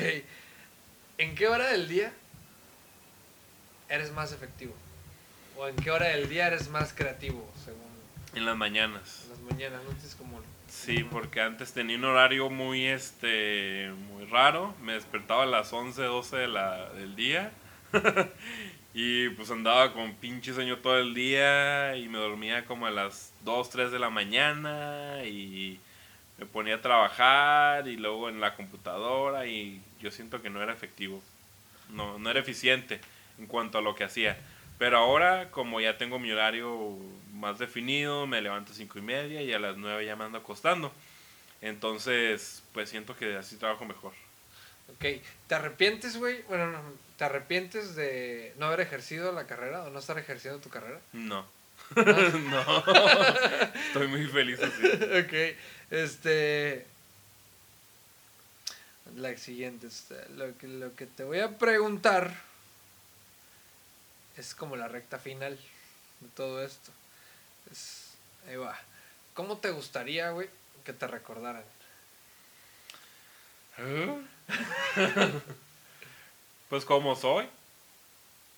¿En 1.17 1.35
qué 1.35 1.47
hora 1.47 1.67
del 1.67 1.87
día 1.87 2.13
eres 3.89 4.11
más 4.11 4.31
efectivo? 4.31 4.73
¿O 5.57 5.67
en 5.67 5.75
qué 5.75 5.89
hora 5.91 6.07
del 6.09 6.29
día 6.29 6.47
eres 6.47 6.69
más 6.69 6.93
creativo, 6.93 7.51
según 7.63 7.81
En 8.35 8.45
las 8.45 8.55
mañanas. 8.55 9.25
las 9.29 9.39
mañanas? 9.39 9.81
¿No 9.83 9.89
tienes 9.91 10.15
como... 10.15 10.41
Sí, 10.69 11.03
porque 11.03 11.41
antes 11.41 11.73
tenía 11.73 11.97
un 11.97 12.05
horario 12.05 12.49
muy, 12.49 12.85
este, 12.85 13.89
muy 14.09 14.25
raro. 14.25 14.75
Me 14.81 14.93
despertaba 14.93 15.43
a 15.43 15.45
las 15.47 15.71
11, 15.73 16.03
12 16.03 16.37
de 16.37 16.47
la, 16.47 16.89
del 16.93 17.15
día. 17.15 17.51
y 18.93 19.29
pues 19.29 19.51
andaba 19.51 19.93
con 19.93 20.13
pinche 20.15 20.53
sueño 20.53 20.77
todo 20.77 20.97
el 20.97 21.13
día 21.13 21.95
y 21.95 22.07
me 22.07 22.17
dormía 22.17 22.65
como 22.65 22.87
a 22.87 22.91
las 22.91 23.33
2, 23.43 23.69
3 23.69 23.91
de 23.91 23.99
la 23.99 24.09
mañana 24.09 25.23
y 25.25 25.79
me 26.37 26.45
ponía 26.45 26.75
a 26.75 26.81
trabajar 26.81 27.87
y 27.87 27.97
luego 27.97 28.29
en 28.29 28.39
la 28.39 28.55
computadora 28.55 29.45
y 29.47 29.81
yo 29.99 30.11
siento 30.11 30.41
que 30.41 30.49
no 30.49 30.61
era 30.61 30.73
efectivo. 30.73 31.21
No, 31.89 32.19
no 32.19 32.29
era 32.29 32.39
eficiente 32.39 32.99
en 33.39 33.47
cuanto 33.47 33.77
a 33.77 33.81
lo 33.81 33.95
que 33.95 34.03
hacía. 34.03 34.37
Pero 34.77 34.97
ahora, 34.97 35.49
como 35.51 35.81
ya 35.81 35.97
tengo 35.97 36.19
mi 36.19 36.31
horario 36.31 36.97
más 37.33 37.57
definido, 37.57 38.27
me 38.27 38.41
levanto 38.41 38.71
a 38.71 38.75
cinco 38.75 38.99
y 38.99 39.01
media 39.01 39.41
y 39.41 39.53
a 39.53 39.59
las 39.59 39.77
9 39.77 40.05
ya 40.05 40.15
me 40.15 40.25
ando 40.25 40.37
acostando. 40.37 40.91
Entonces, 41.61 42.63
pues 42.73 42.89
siento 42.89 43.15
que 43.15 43.35
así 43.35 43.57
trabajo 43.57 43.85
mejor. 43.85 44.13
Ok. 44.95 45.21
¿Te 45.47 45.55
arrepientes, 45.55 46.17
güey? 46.17 46.41
Bueno, 46.43 46.71
no, 46.71 46.81
¿te 47.17 47.25
arrepientes 47.25 47.95
de 47.95 48.53
no 48.57 48.67
haber 48.67 48.81
ejercido 48.81 49.31
la 49.31 49.47
carrera 49.47 49.83
o 49.83 49.89
no 49.89 49.99
estar 49.99 50.17
ejerciendo 50.17 50.59
tu 50.59 50.69
carrera? 50.69 50.99
No. 51.13 51.45
no. 51.95 52.83
Estoy 53.87 54.07
muy 54.07 54.25
feliz 54.27 54.59
así. 54.61 54.87
ok. 54.87 55.57
Este. 55.91 56.85
La 59.15 59.35
siguiente. 59.37 59.87
este, 59.87 60.15
Lo 60.35 60.57
que, 60.57 60.67
lo 60.67 60.95
que 60.95 61.05
te 61.05 61.23
voy 61.23 61.39
a 61.39 61.57
preguntar 61.57 62.33
es 64.37 64.53
como 64.53 64.75
la 64.75 64.87
recta 64.87 65.17
final 65.17 65.57
de 66.19 66.27
todo 66.35 66.63
esto. 66.63 66.91
Es, 67.71 68.13
ahí 68.47 68.55
va. 68.55 68.77
¿Cómo 69.33 69.57
te 69.57 69.71
gustaría, 69.71 70.29
güey, 70.31 70.49
que 70.83 70.93
te 70.93 71.07
recordaran? 71.07 71.63
Pues 76.69 76.83
como 76.83 77.15
soy. 77.15 77.47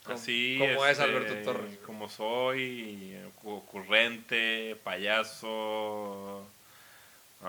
Así 0.06 0.58
como 0.58 0.86
es 0.86 0.94
este, 0.94 1.04
Alberto 1.04 1.36
Torres. 1.44 1.78
Como 1.86 2.10
soy, 2.10 3.16
ocurrente, 3.44 4.76
payaso. 4.84 6.48
que 7.42 7.46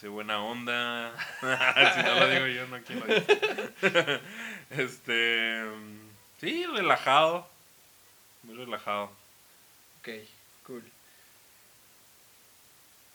soy 0.00 0.10
buena 0.10 0.40
onda. 0.40 1.12
si 1.40 2.02
no 2.02 2.14
lo 2.14 2.28
digo 2.28 2.46
yo, 2.46 2.68
no 2.68 2.76
dice. 3.06 3.40
este. 4.70 5.64
Sí, 6.40 6.64
relajado. 6.66 7.48
Muy 8.44 8.56
relajado. 8.56 9.10
Ok, 9.98 10.08
cool. 10.66 10.84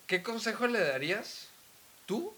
¿Qué 0.07 0.21
consejo 0.23 0.67
le 0.67 0.79
darías 0.79 1.48
tú 2.09 2.33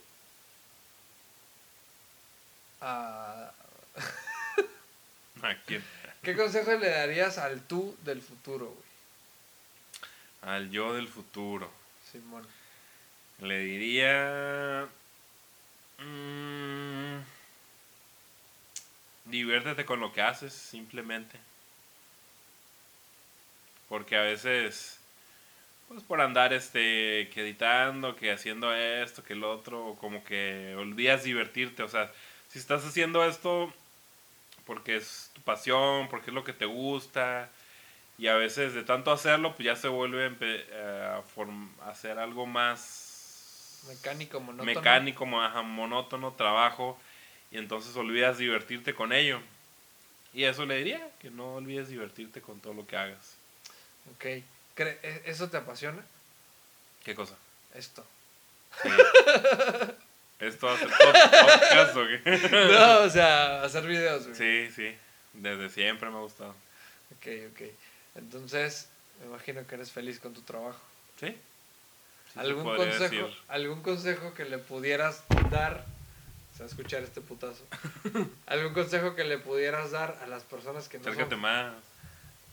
a... 2.81 3.49
¿A 5.41 5.55
quién? 5.65 5.81
¿Qué 6.21 6.35
consejo 6.35 6.73
le 6.73 6.89
darías 6.89 7.37
al 7.37 7.61
tú 7.61 7.95
del 8.03 8.21
futuro, 8.21 8.65
güey? 8.65 10.53
Al 10.53 10.69
yo 10.71 10.93
del 10.93 11.07
futuro. 11.07 11.71
Simón. 12.11 12.45
Le 13.39 13.59
diría. 13.59 14.89
mm, 15.99 17.19
diviértete 19.25 19.85
con 19.85 20.01
lo 20.01 20.11
que 20.11 20.21
haces, 20.21 20.53
simplemente. 20.53 21.39
Porque 23.87 24.17
a 24.17 24.21
veces. 24.21 25.00
Pues 25.91 26.03
por 26.03 26.21
andar 26.21 26.53
este. 26.53 27.29
que 27.33 27.41
editando, 27.41 28.15
que 28.15 28.31
haciendo 28.31 28.73
esto, 28.73 29.25
que 29.25 29.35
lo 29.35 29.51
otro, 29.51 29.97
como 29.99 30.23
que 30.23 30.73
olvidas 30.77 31.25
divertirte. 31.25 31.83
O 31.83 31.89
sea, 31.89 32.09
si 32.47 32.59
estás 32.59 32.85
haciendo 32.85 33.25
esto 33.25 33.73
porque 34.65 34.95
es 34.95 35.29
tu 35.33 35.41
pasión, 35.41 36.07
porque 36.07 36.29
es 36.29 36.33
lo 36.33 36.45
que 36.45 36.53
te 36.53 36.63
gusta. 36.63 37.49
Y 38.17 38.27
a 38.27 38.35
veces 38.35 38.73
de 38.73 38.83
tanto 38.83 39.11
hacerlo, 39.11 39.53
pues 39.53 39.65
ya 39.65 39.75
se 39.75 39.89
vuelve 39.89 40.31
eh, 40.39 41.21
a 41.81 41.89
hacer 41.89 42.19
algo 42.19 42.45
más 42.45 43.83
Mecánico, 43.89 44.39
monótono. 44.39 44.63
mecánico, 44.63 45.41
ajá, 45.41 45.61
monótono, 45.61 46.31
trabajo, 46.35 46.97
y 47.51 47.57
entonces 47.57 47.93
olvidas 47.97 48.37
divertirte 48.37 48.93
con 48.93 49.11
ello. 49.11 49.41
Y 50.33 50.45
eso 50.45 50.65
le 50.65 50.77
diría, 50.77 51.05
que 51.19 51.31
no 51.31 51.55
olvides 51.55 51.89
divertirte 51.89 52.39
con 52.39 52.61
todo 52.61 52.75
lo 52.75 52.87
que 52.87 52.95
hagas. 52.95 53.35
Ok. 54.13 54.43
¿E- 54.77 55.21
¿Eso 55.25 55.49
te 55.49 55.57
apasiona? 55.57 56.03
¿Qué 57.03 57.15
cosa? 57.15 57.35
Esto. 57.73 58.05
Sí. 58.81 58.89
¿Esto 60.39 60.69
hace 60.69 60.87
pod- 60.87 61.31
podcast 61.31 61.95
o 61.97 62.07
qué? 62.07 62.49
no, 62.71 62.99
o 63.03 63.09
sea, 63.09 63.63
hacer 63.63 63.85
videos, 63.85 64.27
güey. 64.27 64.35
Sí, 64.35 64.73
sí, 64.75 64.95
desde 65.33 65.69
siempre 65.69 66.09
me 66.09 66.17
ha 66.17 66.21
gustado. 66.21 66.55
Ok, 67.17 67.27
ok. 67.51 67.61
Entonces, 68.15 68.89
me 69.19 69.27
imagino 69.27 69.65
que 69.67 69.75
eres 69.75 69.91
feliz 69.91 70.19
con 70.19 70.33
tu 70.33 70.41
trabajo. 70.41 70.81
¿Sí? 71.19 71.37
¿Algún, 72.35 72.63
consejo, 72.63 73.03
decir. 73.03 73.37
¿Algún 73.49 73.83
consejo 73.83 74.33
que 74.33 74.45
le 74.45 74.57
pudieras 74.57 75.23
dar? 75.51 75.85
Se 76.53 76.59
va 76.59 76.65
a 76.65 76.69
escuchar 76.69 77.03
este 77.03 77.21
putazo. 77.21 77.63
¿Algún 78.47 78.73
consejo 78.73 79.15
que 79.15 79.23
le 79.23 79.37
pudieras 79.37 79.91
dar 79.91 80.17
a 80.23 80.27
las 80.27 80.43
personas 80.43 80.87
que 80.87 80.97
no 80.97 81.03
Acércate 81.03 81.31
son... 81.35 81.41
más. 81.41 81.73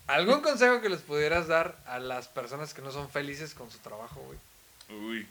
¿Algún 0.09 0.40
consejo 0.40 0.81
que 0.81 0.88
les 0.88 1.03
pudieras 1.03 1.49
dar 1.49 1.77
a 1.87 1.99
las 1.99 2.29
personas 2.29 2.73
que 2.73 2.81
no 2.81 2.90
son 2.90 3.11
felices 3.11 3.53
con 3.53 3.71
su 3.71 3.79
trabajo, 3.79 4.21
güey? 4.23 4.38
Uy. 4.99 5.27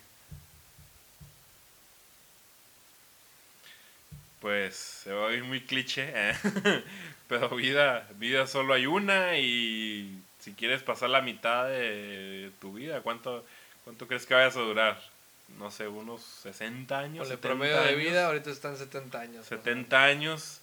Pues 4.40 4.76
se 4.76 5.12
va 5.12 5.30
a 5.30 5.34
ir 5.34 5.44
muy 5.44 5.62
cliché, 5.62 6.12
¿eh? 6.14 6.36
pero 7.28 7.50
vida, 7.56 8.08
vida 8.18 8.46
solo 8.46 8.76
hay 8.76 8.86
una 8.86 9.40
y 9.40 10.22
si 10.40 10.54
quieres 10.54 10.84
pasar 10.84 11.10
la 11.10 11.22
mitad 11.22 11.68
de 11.68 12.52
tu 12.62 12.74
vida, 12.74 13.02
¿cuánto, 13.02 13.44
cuánto 13.84 14.08
crees 14.08 14.28
que 14.28 14.36
vayas 14.36 14.58
a 14.58 14.62
durar? 14.62 15.02
No 15.58 15.72
sé, 15.72 15.88
unos 15.88 16.22
60 16.44 17.00
años. 17.00 17.32
el 17.32 17.40
promedio 17.40 17.82
de 17.82 17.96
vida 17.96 18.28
ahorita 18.28 18.52
están 18.52 18.78
70 18.78 19.20
años. 19.20 19.46
70 19.48 20.04
años. 20.04 20.62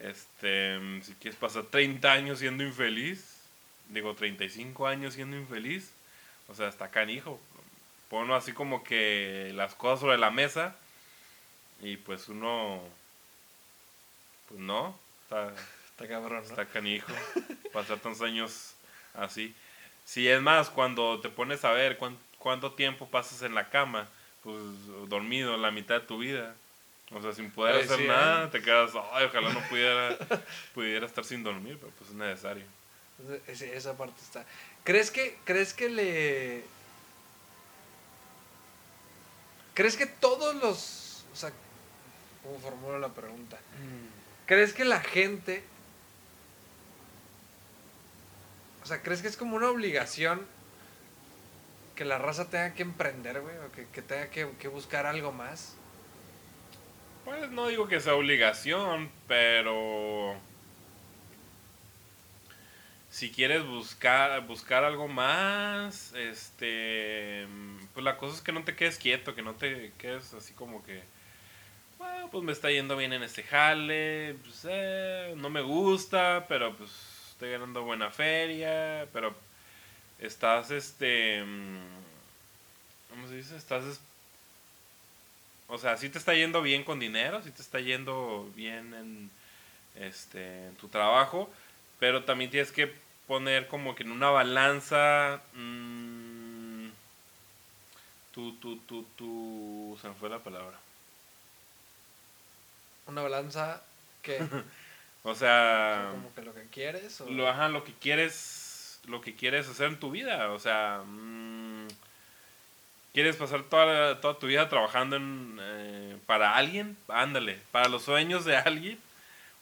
Este, 0.00 0.78
si 1.02 1.12
quieres 1.14 1.38
pasar 1.38 1.64
30 1.64 2.10
años 2.10 2.38
siendo 2.38 2.64
infeliz, 2.64 3.33
digo 3.88 4.14
35 4.14 4.86
años 4.86 5.14
siendo 5.14 5.36
infeliz, 5.36 5.92
o 6.48 6.54
sea, 6.54 6.68
está 6.68 6.90
canijo. 6.90 7.40
Ponlo 8.08 8.34
así 8.36 8.52
como 8.52 8.84
que 8.84 9.52
las 9.54 9.74
cosas 9.74 10.00
sobre 10.00 10.18
la 10.18 10.30
mesa 10.30 10.76
y 11.80 11.96
pues 11.96 12.28
uno, 12.28 12.80
pues 14.48 14.60
no, 14.60 14.98
está, 15.22 15.52
está 15.90 16.08
cabrón, 16.08 16.42
¿no? 16.42 16.48
Está 16.48 16.66
canijo, 16.66 17.12
pasar 17.72 17.98
tantos 17.98 18.22
años 18.22 18.74
así. 19.14 19.54
Si 20.04 20.28
es 20.28 20.40
más, 20.40 20.70
cuando 20.70 21.20
te 21.20 21.28
pones 21.28 21.64
a 21.64 21.72
ver 21.72 21.98
cuánto, 22.38 22.72
tiempo 22.72 23.08
pasas 23.08 23.42
en 23.42 23.54
la 23.54 23.70
cama, 23.70 24.08
pues 24.42 24.56
dormido 25.08 25.56
la 25.56 25.70
mitad 25.70 26.00
de 26.00 26.06
tu 26.06 26.18
vida. 26.18 26.54
O 27.10 27.20
sea, 27.22 27.32
sin 27.32 27.50
poder 27.50 27.76
hacer 27.76 28.06
nada, 28.06 28.44
¿eh? 28.44 28.48
te 28.48 28.60
quedas, 28.60 28.92
ay, 29.12 29.26
ojalá 29.26 29.52
no 29.52 29.60
pudiera, 29.68 30.16
pudiera 30.74 31.06
estar 31.06 31.24
sin 31.24 31.42
dormir, 31.42 31.78
pero 31.80 31.92
pues 31.98 32.10
es 32.10 32.16
necesario. 32.16 32.64
Esa 33.46 33.96
parte 33.96 34.20
está. 34.20 34.44
¿Crees 34.82 35.10
que, 35.10 35.38
crees 35.44 35.72
que 35.72 35.88
le... 35.88 36.64
¿Crees 39.74 39.96
que 39.96 40.06
todos 40.06 40.54
los... 40.56 41.24
O 41.32 41.36
sea, 41.36 41.52
¿cómo 42.42 42.58
formulo 42.58 42.98
la 42.98 43.08
pregunta? 43.08 43.56
Mm. 43.56 44.46
¿Crees 44.46 44.72
que 44.72 44.84
la 44.84 45.00
gente... 45.00 45.64
O 48.82 48.86
sea, 48.86 49.02
¿crees 49.02 49.22
que 49.22 49.28
es 49.28 49.36
como 49.36 49.56
una 49.56 49.70
obligación 49.70 50.46
que 51.94 52.04
la 52.04 52.18
raza 52.18 52.50
tenga 52.50 52.74
que 52.74 52.82
emprender, 52.82 53.40
güey? 53.40 53.56
O 53.56 53.72
que, 53.72 54.02
tenga 54.02 54.28
que, 54.28 54.50
que 54.58 54.68
buscar 54.68 55.06
algo 55.06 55.32
más? 55.32 55.74
Pues 57.24 57.50
no 57.50 57.68
digo 57.68 57.88
que 57.88 58.00
sea 58.00 58.14
obligación, 58.14 59.10
pero 59.26 60.36
si 63.14 63.30
quieres 63.30 63.64
buscar, 63.64 64.44
buscar 64.44 64.82
algo 64.82 65.06
más, 65.06 66.12
este, 66.14 67.46
pues 67.92 68.02
la 68.02 68.16
cosa 68.16 68.34
es 68.34 68.42
que 68.42 68.50
no 68.50 68.64
te 68.64 68.74
quedes 68.74 68.98
quieto, 68.98 69.36
que 69.36 69.42
no 69.42 69.54
te 69.54 69.92
quedes 69.98 70.34
así 70.34 70.52
como 70.52 70.84
que, 70.84 71.00
bueno, 71.96 72.28
pues 72.32 72.42
me 72.42 72.50
está 72.50 72.72
yendo 72.72 72.96
bien 72.96 73.12
en 73.12 73.22
este 73.22 73.44
jale, 73.44 74.34
pues, 74.42 74.66
eh, 74.68 75.32
no 75.36 75.48
me 75.48 75.60
gusta, 75.60 76.46
pero 76.48 76.76
pues 76.76 76.90
estoy 77.30 77.52
ganando 77.52 77.84
buena 77.84 78.10
feria, 78.10 79.06
pero 79.12 79.32
estás, 80.18 80.72
este, 80.72 81.44
¿cómo 83.10 83.28
se 83.28 83.36
dice? 83.36 83.56
Estás, 83.56 84.00
o 85.68 85.78
sea, 85.78 85.96
sí 85.98 86.08
te 86.08 86.18
está 86.18 86.34
yendo 86.34 86.62
bien 86.62 86.82
con 86.82 86.98
dinero, 86.98 87.40
sí 87.44 87.52
te 87.52 87.62
está 87.62 87.78
yendo 87.78 88.50
bien 88.56 88.92
en, 88.92 89.30
este, 90.04 90.66
en 90.66 90.74
tu 90.74 90.88
trabajo, 90.88 91.48
pero 92.00 92.24
también 92.24 92.50
tienes 92.50 92.72
que 92.72 93.03
poner 93.26 93.68
como 93.68 93.94
que 93.94 94.02
en 94.02 94.12
una 94.12 94.30
balanza. 94.30 95.42
Mmm, 95.54 96.88
tu, 98.32 98.54
tu, 98.56 98.78
tu, 98.80 99.04
tu. 99.16 99.98
Se 100.00 100.08
me 100.08 100.14
fue 100.14 100.28
la 100.28 100.38
palabra. 100.38 100.78
Una 103.06 103.22
balanza 103.22 103.82
que. 104.22 104.40
o 105.22 105.34
sea. 105.34 106.08
como 106.10 106.34
que 106.34 106.42
lo 106.42 106.54
que 106.54 106.66
quieres. 106.68 107.20
O... 107.20 107.30
Lo, 107.30 107.48
ajá, 107.48 107.68
lo 107.68 107.84
que 107.84 107.92
quieres. 107.92 109.00
Lo 109.06 109.20
que 109.20 109.34
quieres 109.34 109.68
hacer 109.68 109.88
en 109.88 110.00
tu 110.00 110.10
vida. 110.10 110.50
O 110.50 110.58
sea. 110.58 111.02
Mmm, 111.06 111.86
¿Quieres 113.14 113.36
pasar 113.36 113.62
toda, 113.62 114.20
toda 114.20 114.40
tu 114.40 114.48
vida 114.48 114.68
trabajando 114.68 115.14
en, 115.14 115.56
eh, 115.60 116.16
para 116.26 116.56
alguien? 116.56 116.96
Ándale, 117.06 117.60
para 117.70 117.88
los 117.88 118.02
sueños 118.02 118.44
de 118.44 118.56
alguien. 118.56 118.98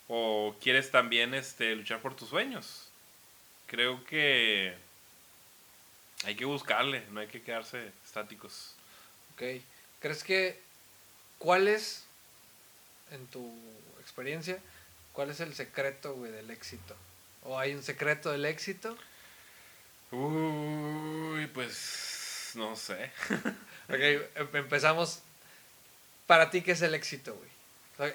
¿O 0.09 0.55
quieres 0.63 0.91
también 0.91 1.35
este, 1.35 1.77
luchar 1.77 2.01
por 2.01 2.15
tus 2.15 2.31
sueños? 2.31 2.92
Creo 3.73 4.05
que 4.05 4.75
hay 6.25 6.37
que 6.37 6.45
buscarle, 6.45 7.07
no 7.11 7.21
hay 7.21 7.27
que 7.27 7.41
quedarse 7.41 7.91
estáticos. 8.05 8.75
Ok. 9.33 9.63
¿Crees 9.99 10.23
que 10.23 10.61
cuál 11.39 11.67
es, 11.69 12.05
en 13.13 13.27
tu 13.29 13.51
experiencia, 14.03 14.59
cuál 15.15 15.31
es 15.31 15.41
el 15.41 15.55
secreto, 15.55 16.15
güey, 16.15 16.31
del 16.31 16.51
éxito? 16.51 16.95
¿O 17.45 17.59
hay 17.59 17.75
un 17.75 17.83
secreto 17.83 18.31
del 18.31 18.45
éxito? 18.45 18.95
Uy, 20.11 21.47
pues 21.47 22.53
no 22.55 22.77
sé. 22.77 23.11
ok, 23.89 24.27
em, 24.35 24.49
empezamos. 24.53 25.23
¿Para 26.27 26.51
ti 26.51 26.61
qué 26.61 26.73
es 26.73 26.83
el 26.83 26.95
éxito, 26.95 27.35
güey? 27.35 27.51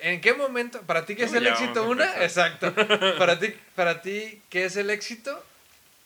¿En 0.02 0.22
qué 0.22 0.34
momento? 0.34 0.82
¿Para 0.82 1.06
ti 1.06 1.16
qué 1.16 1.24
es 1.24 1.34
el 1.34 1.48
éxito? 1.48 1.88
Una, 1.88 2.24
exacto. 2.24 2.74
Para 3.18 3.40
ti, 3.40 3.54
para 3.76 4.02
ti, 4.02 4.42
¿qué 4.50 4.66
es 4.66 4.76
el 4.76 4.90
éxito? 4.90 5.44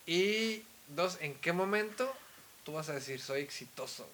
Y 0.06 0.63
dos, 0.89 1.17
¿en 1.22 1.36
qué 1.36 1.54
momento 1.54 2.13
tú 2.63 2.74
vas 2.74 2.89
a 2.89 2.94
decir 2.94 3.20
soy 3.20 3.41
exitoso? 3.41 4.08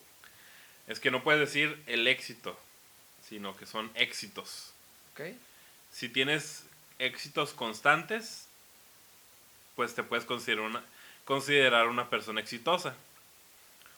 Es 0.87 0.99
que 0.99 1.11
no 1.11 1.23
puedes 1.23 1.41
decir 1.41 1.81
el 1.87 2.07
éxito, 2.07 2.57
sino 3.27 3.55
que 3.57 3.65
son 3.65 3.91
éxitos. 3.95 4.73
Ok. 5.13 5.35
Si 5.91 6.07
tienes 6.09 6.63
éxitos 6.99 7.53
constantes, 7.53 8.47
pues 9.75 9.95
te 9.95 10.03
puedes 10.03 10.25
considerar 10.25 10.65
una, 10.65 10.83
considerar 11.25 11.87
una 11.87 12.09
persona 12.09 12.39
exitosa. 12.39 12.95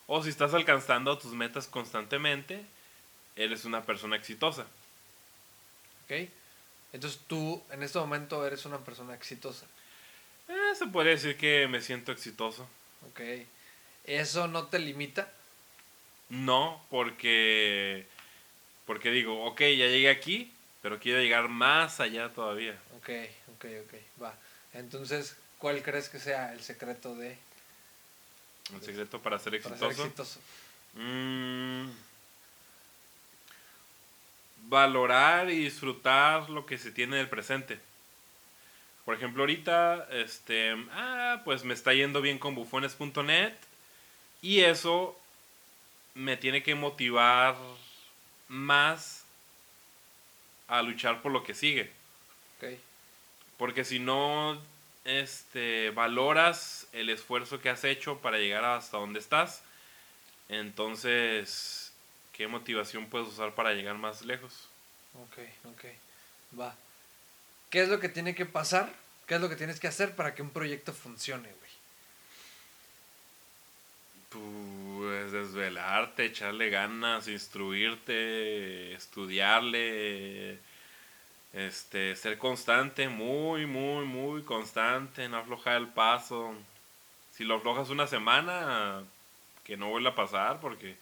O 0.07 0.23
si 0.23 0.29
estás 0.29 0.53
alcanzando 0.53 1.17
tus 1.17 1.33
metas 1.33 1.67
constantemente, 1.67 2.65
eres 3.35 3.65
una 3.65 3.83
persona 3.83 4.15
exitosa. 4.15 4.65
Ok. 6.09 6.29
Entonces 6.91 7.19
tú 7.27 7.61
en 7.71 7.83
este 7.83 7.99
momento 7.99 8.45
eres 8.45 8.65
una 8.65 8.79
persona 8.79 9.13
exitosa. 9.13 9.67
Eh, 10.47 10.75
se 10.75 10.87
podría 10.87 11.13
decir 11.13 11.37
que 11.37 11.67
me 11.67 11.81
siento 11.81 12.11
exitoso. 12.11 12.67
Ok. 13.09 13.21
¿Eso 14.05 14.47
no 14.47 14.65
te 14.67 14.79
limita? 14.79 15.31
No, 16.29 16.83
porque. 16.89 18.07
Porque 18.87 19.11
digo, 19.11 19.45
ok, 19.45 19.59
ya 19.59 19.85
llegué 19.85 20.09
aquí, 20.09 20.51
pero 20.81 20.99
quiero 20.99 21.21
llegar 21.21 21.47
más 21.47 21.99
allá 21.99 22.29
todavía. 22.29 22.79
Ok, 22.97 23.09
ok, 23.55 23.65
ok. 23.85 24.23
Va. 24.23 24.33
Entonces, 24.73 25.35
¿cuál 25.59 25.83
crees 25.83 26.09
que 26.09 26.17
sea 26.17 26.53
el 26.53 26.61
secreto 26.61 27.15
de. 27.15 27.37
El 28.73 28.81
secreto 28.81 29.21
para 29.21 29.37
ser 29.37 29.55
exitoso? 29.55 29.79
Para 29.79 29.93
ser 29.93 30.05
exitoso. 30.05 30.39
Mm, 30.95 31.89
valorar 34.69 35.49
y 35.49 35.63
disfrutar 35.63 36.49
lo 36.49 36.65
que 36.65 36.77
se 36.77 36.91
tiene 36.91 37.17
del 37.17 37.27
presente. 37.27 37.79
Por 39.03 39.15
ejemplo, 39.15 39.41
ahorita, 39.43 40.07
este, 40.11 40.75
ah, 40.91 41.41
pues 41.43 41.63
me 41.63 41.73
está 41.73 41.93
yendo 41.93 42.21
bien 42.21 42.37
con 42.37 42.53
bufones.net 42.53 43.53
y 44.41 44.61
eso 44.61 45.19
me 46.13 46.37
tiene 46.37 46.61
que 46.61 46.75
motivar 46.75 47.55
más 48.47 49.25
a 50.67 50.81
luchar 50.81 51.21
por 51.21 51.31
lo 51.31 51.43
que 51.43 51.55
sigue. 51.55 51.91
Porque 53.57 53.83
si 53.83 53.99
no 53.99 54.61
este, 55.03 55.89
valoras 55.89 56.87
el 56.93 57.09
esfuerzo 57.09 57.59
que 57.59 57.69
has 57.69 57.83
hecho 57.83 58.19
para 58.19 58.37
llegar 58.37 58.63
hasta 58.63 58.97
donde 58.97 59.19
estás, 59.19 59.63
entonces, 60.49 61.88
¿qué 62.39 62.47
motivación 62.47 63.07
puedes 63.07 63.27
usar 63.27 63.53
para 63.53 63.73
llegar 63.73 63.97
más 63.97 64.21
lejos? 64.21 64.69
Ok, 65.13 65.39
ok, 65.65 65.85
va. 66.57 66.73
¿Qué 67.69 67.81
es 67.81 67.89
lo 67.89 67.99
que 67.99 68.07
tiene 68.07 68.33
que 68.33 68.45
pasar? 68.45 68.93
¿Qué 69.27 69.35
es 69.35 69.41
lo 69.41 69.49
que 69.49 69.57
tienes 69.57 69.77
que 69.77 69.89
hacer 69.89 70.15
para 70.15 70.33
que 70.33 70.41
un 70.41 70.49
proyecto 70.49 70.93
funcione, 70.93 71.49
güey? 71.49 71.71
Pues 75.01 75.33
desvelarte, 75.33 76.27
echarle 76.27 76.69
ganas, 76.69 77.27
instruirte, 77.27 78.93
estudiarle, 78.93 80.59
este, 81.51 82.15
ser 82.15 82.37
constante, 82.37 83.09
muy, 83.09 83.65
muy, 83.65 84.05
muy 84.05 84.43
constante, 84.43 85.27
no 85.27 85.39
aflojar 85.39 85.75
el 85.75 85.89
paso. 85.89 86.55
Si 87.33 87.43
lo 87.43 87.55
aflojas 87.57 87.89
una 87.89 88.07
semana, 88.07 89.03
que 89.65 89.75
no 89.75 89.89
vuelva 89.89 90.11
a 90.11 90.15
pasar, 90.15 90.61
porque 90.61 90.95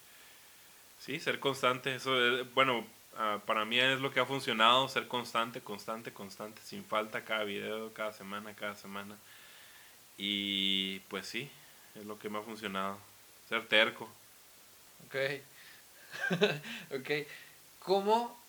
sí, 1.00 1.20
ser 1.20 1.40
constante, 1.40 1.96
eso, 1.96 2.12
bueno, 2.54 2.86
Ah, 3.20 3.42
para 3.48 3.66
mí 3.66 3.80
es 3.80 4.00
lo 4.00 4.14
que 4.14 4.20
ha 4.20 4.26
funcionado, 4.26 4.88
ser 4.90 5.08
constante, 5.08 5.60
constante, 5.60 6.14
constante, 6.14 6.62
sin 6.64 6.86
falta 6.86 7.24
cada 7.26 7.44
video, 7.46 7.92
cada 7.94 8.14
semana, 8.14 8.54
cada 8.54 8.76
semana. 8.76 9.18
Y 10.18 11.00
pues 11.10 11.26
sí, 11.26 11.50
es 11.96 12.06
lo 12.06 12.20
que 12.20 12.30
me 12.30 12.38
ha 12.38 12.44
funcionado, 12.44 13.00
ser 13.50 13.68
terco. 13.68 14.08
Ok, 15.08 15.16
ok. 17.00 17.28
¿Cómo 17.80 18.40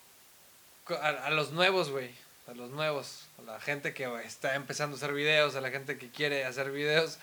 a, 1.00 1.30
los 1.30 1.52
nuevos, 1.52 1.90
güey? 1.90 2.10
A 2.46 2.52
los 2.52 2.70
nuevos, 2.70 3.26
a 3.38 3.42
la 3.42 3.60
gente 3.60 3.94
que 3.94 4.04
está 4.24 4.54
empezando 4.54 4.96
a 4.96 4.98
hacer 4.98 5.14
videos, 5.14 5.56
a 5.56 5.62
la 5.62 5.70
gente 5.70 5.96
que 5.96 6.10
quiere 6.10 6.44
hacer 6.44 6.70
videos, 6.72 7.18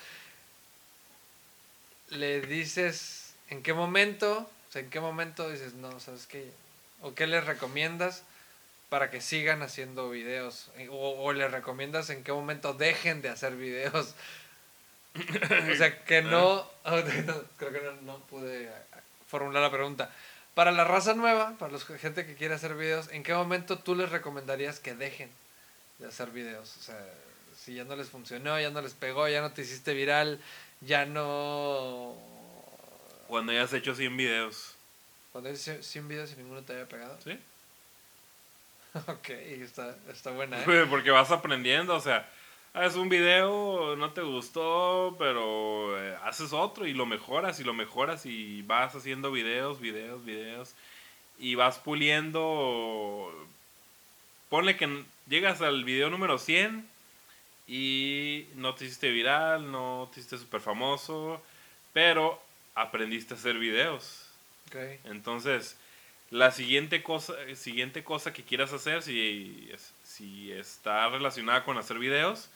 le 2.10 2.42
dices 2.42 3.36
en 3.50 3.62
qué 3.62 3.74
momento, 3.74 4.50
en 4.76 4.90
qué 4.90 5.00
momento 5.00 5.50
dices, 5.50 5.74
no, 5.74 6.00
¿sabes 6.00 6.28
qué? 6.28 6.52
¿O 7.02 7.14
qué 7.14 7.28
les 7.28 7.46
recomiendas 7.46 8.24
para 8.90 9.10
que 9.12 9.22
sigan 9.22 9.62
haciendo 9.62 10.10
videos? 10.10 10.70
Eh, 10.78 10.88
O, 10.90 11.24
o 11.24 11.34
les 11.34 11.52
recomiendas 11.52 12.10
en 12.10 12.24
qué 12.24 12.32
momento 12.32 12.74
dejen 12.74 13.22
de 13.22 13.30
hacer 13.30 13.56
videos. 13.56 14.16
o 15.72 15.76
sea, 15.76 16.04
que 16.04 16.22
no, 16.22 16.70
creo 17.58 17.72
que 17.72 17.82
no, 17.82 17.92
no 18.02 18.20
pude 18.26 18.70
formular 19.28 19.62
la 19.62 19.72
pregunta. 19.72 20.12
Para 20.54 20.72
la 20.72 20.86
raza 20.86 21.14
nueva, 21.14 21.56
para 21.58 21.74
la 21.74 21.80
gente 21.80 22.26
que 22.26 22.36
quiere 22.36 22.54
hacer 22.54 22.76
videos, 22.76 23.10
¿en 23.12 23.24
qué 23.24 23.34
momento 23.34 23.78
tú 23.78 23.96
les 23.96 24.10
recomendarías 24.10 24.80
que 24.80 24.94
dejen 24.94 25.30
de 26.00 26.08
hacer 26.08 26.32
videos? 26.32 26.78
O 26.78 26.82
sea, 26.82 26.98
si 27.58 27.76
ya 27.76 27.84
no 27.84 27.96
les 27.96 28.10
funcionó, 28.10 28.60
ya 28.60 28.70
no 28.70 28.82
les 28.82 28.94
pegó, 28.94 29.28
ya 29.28 29.42
no 29.42 29.52
te 29.52 29.64
hiciste 29.64 29.94
viral, 29.94 30.40
ya 30.82 31.06
no... 31.06 32.16
Cuando 33.28 33.52
hayas 33.52 33.74
hecho 33.74 33.96
100 33.96 34.18
videos. 34.18 34.76
Cuando 35.32 35.50
hice 35.50 35.84
100 35.84 36.08
videos 36.08 36.34
y 36.34 36.38
ninguno 36.38 36.62
te 36.64 36.74
había 36.74 36.88
pegado. 36.88 37.18
¿Sí? 37.24 37.38
Ok, 39.08 39.30
está, 39.30 39.98
está 40.10 40.32
buena, 40.32 40.62
¿eh? 40.62 40.86
Porque 40.90 41.12
vas 41.12 41.30
aprendiendo, 41.32 41.96
o 41.96 42.00
sea, 42.00 42.30
haces 42.74 42.96
un 42.96 43.10
video, 43.10 43.96
no 43.98 44.12
te 44.14 44.22
gustó, 44.22 45.16
pero 45.20 46.02
eh, 46.02 46.16
haces 46.24 46.54
otro 46.54 46.88
y 46.88 46.94
lo 46.94 47.06
mejoras 47.06 47.60
y 47.60 47.64
lo 47.64 47.74
mejoras 47.74 48.26
y 48.26 48.62
vas 48.62 48.96
haciendo 48.96 49.32
videos, 49.32 49.80
videos, 49.80 50.24
videos 50.24 50.76
y 51.40 51.56
vas 51.56 51.80
puliendo. 51.80 53.32
Ponle 54.50 54.78
que 54.78 55.04
llegas 55.28 55.62
al 55.62 55.84
video 55.84 56.10
número 56.10 56.38
100 56.38 56.88
y 57.68 58.48
no 58.56 58.76
te 58.76 58.86
hiciste 58.86 59.10
viral, 59.10 59.72
no 59.72 60.10
te 60.14 60.20
hiciste 60.20 60.38
súper 60.38 60.62
famoso, 60.62 61.42
pero 61.94 62.42
aprendiste 62.76 63.34
a 63.34 63.38
hacer 63.38 63.58
videos. 63.58 64.28
Ok. 64.68 64.76
Entonces, 65.06 65.78
la 66.30 66.52
siguiente 66.52 67.02
cosa, 67.02 67.34
siguiente 67.56 68.04
cosa 68.04 68.34
que 68.34 68.44
quieras 68.44 68.74
hacer, 68.74 69.02
si, 69.02 69.72
si 70.04 70.52
está 70.52 71.10
relacionada 71.10 71.64
con 71.64 71.78
hacer 71.78 71.98
videos, 71.98 72.50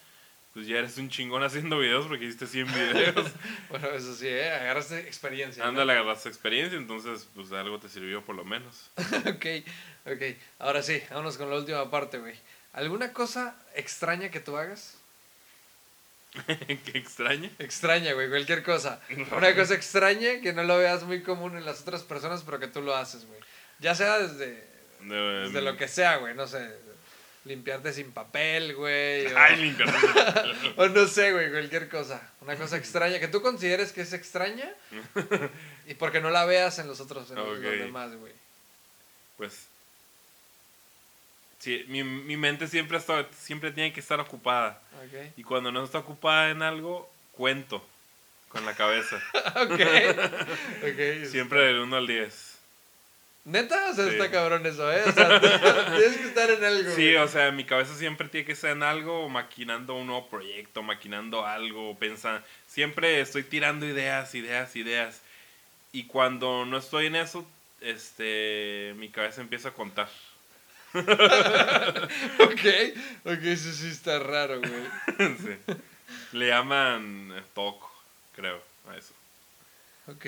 pues 0.52 0.66
ya 0.66 0.78
eres 0.78 0.98
un 0.98 1.08
chingón 1.08 1.42
haciendo 1.44 1.78
videos 1.78 2.06
porque 2.06 2.24
hiciste 2.24 2.46
100 2.46 2.66
videos. 2.74 3.30
Bueno, 3.68 3.88
eso 3.90 4.14
sí, 4.14 4.26
¿eh? 4.26 4.50
Agarraste 4.50 4.98
experiencia. 5.00 5.62
¿no? 5.62 5.70
Ándale, 5.70 5.92
agarraste 5.92 6.28
experiencia, 6.28 6.76
entonces 6.76 7.28
pues 7.34 7.52
algo 7.52 7.78
te 7.78 7.88
sirvió 7.88 8.24
por 8.24 8.34
lo 8.34 8.44
menos. 8.44 8.90
ok, 9.26 9.46
ok. 10.06 10.22
Ahora 10.58 10.82
sí, 10.82 11.00
vámonos 11.10 11.38
con 11.38 11.50
la 11.50 11.56
última 11.56 11.90
parte, 11.90 12.18
güey. 12.18 12.34
¿Alguna 12.72 13.12
cosa 13.12 13.56
extraña 13.74 14.30
que 14.30 14.40
tú 14.40 14.56
hagas? 14.56 14.99
Qué 16.46 16.98
extraño. 16.98 17.50
Extraña, 17.58 18.12
güey, 18.12 18.28
cualquier 18.28 18.62
cosa. 18.62 19.00
Una 19.36 19.54
cosa 19.54 19.74
extraña 19.74 20.40
que 20.40 20.52
no 20.52 20.62
lo 20.62 20.78
veas 20.78 21.02
muy 21.02 21.22
común 21.22 21.56
en 21.56 21.64
las 21.64 21.80
otras 21.82 22.02
personas, 22.02 22.42
pero 22.44 22.58
que 22.60 22.68
tú 22.68 22.80
lo 22.82 22.94
haces, 22.94 23.26
güey. 23.26 23.40
Ya 23.80 23.94
sea 23.94 24.18
desde, 24.18 24.64
De- 25.00 25.40
desde 25.46 25.60
lo 25.62 25.76
que 25.76 25.88
sea, 25.88 26.16
güey, 26.18 26.34
no 26.34 26.46
sé. 26.46 26.70
Limpiarte 27.46 27.92
sin 27.94 28.12
papel, 28.12 28.74
güey. 28.76 29.26
O, 29.26 29.38
Ay, 29.38 29.56
limpiar. 29.56 29.88
o 30.76 30.88
no 30.88 31.06
sé, 31.08 31.32
güey, 31.32 31.50
cualquier 31.50 31.88
cosa. 31.88 32.20
Una 32.42 32.54
cosa 32.56 32.76
extraña 32.76 33.18
que 33.18 33.28
tú 33.28 33.40
consideres 33.40 33.92
que 33.92 34.02
es 34.02 34.12
extraña 34.12 34.70
y 35.86 35.94
porque 35.94 36.20
no 36.20 36.28
la 36.30 36.44
veas 36.44 36.78
en 36.78 36.86
los 36.86 37.00
otros, 37.00 37.30
en 37.30 37.36
los- 37.36 37.60
demás, 37.60 38.14
güey. 38.14 38.34
Pues. 39.38 39.66
Sí, 41.60 41.84
mi, 41.88 42.02
mi 42.02 42.36
mente 42.36 42.66
siempre, 42.66 42.98
está, 42.98 43.28
siempre 43.38 43.70
tiene 43.70 43.92
que 43.92 44.00
estar 44.00 44.18
ocupada. 44.18 44.82
Ok. 45.04 45.32
Y 45.36 45.42
cuando 45.44 45.70
no 45.70 45.84
está 45.84 45.98
ocupada 45.98 46.50
en 46.50 46.62
algo, 46.62 47.08
cuento 47.32 47.86
con 48.48 48.64
la 48.66 48.74
cabeza. 48.74 49.22
ok. 49.56 49.80
Ok. 50.82 51.26
Siempre 51.30 51.60
del 51.60 51.78
1 51.80 51.96
al 51.96 52.06
10. 52.06 52.58
¿Neta? 53.44 53.90
O 53.90 53.94
sea, 53.94 54.04
Sí. 54.06 54.10
está 54.12 54.30
cabrón 54.30 54.66
eso, 54.66 54.90
¿eh? 54.92 55.02
O 55.06 55.12
sea, 55.12 55.40
tienes 55.96 56.16
que 56.16 56.28
estar 56.28 56.50
en 56.50 56.64
algo. 56.64 56.90
Sí, 56.90 57.12
güey. 57.12 57.16
o 57.16 57.28
sea, 57.28 57.52
mi 57.52 57.64
cabeza 57.64 57.94
siempre 57.94 58.28
tiene 58.28 58.46
que 58.46 58.52
estar 58.52 58.70
en 58.70 58.82
algo, 58.82 59.28
maquinando 59.28 59.94
un 59.96 60.06
nuevo 60.08 60.28
proyecto, 60.28 60.82
maquinando 60.82 61.46
algo, 61.46 61.96
pensando. 61.98 62.44
Siempre 62.66 63.20
estoy 63.20 63.42
tirando 63.42 63.86
ideas, 63.86 64.34
ideas, 64.34 64.74
ideas. 64.76 65.20
Y 65.92 66.04
cuando 66.04 66.64
no 66.66 66.78
estoy 66.78 67.06
en 67.06 67.16
eso, 67.16 67.46
este, 67.80 68.94
mi 68.96 69.08
cabeza 69.10 69.40
empieza 69.40 69.68
a 69.70 69.74
contar. 69.74 70.08
Ok, 72.40 72.64
ok, 73.24 73.42
eso 73.44 73.72
sí 73.72 73.88
está 73.88 74.18
raro, 74.18 74.60
güey. 74.60 75.36
Sí. 75.38 75.74
Le 76.32 76.48
llaman 76.48 77.44
toco, 77.54 77.90
creo, 78.34 78.62
a 78.88 78.96
eso. 78.96 79.12
Ok, 80.08 80.26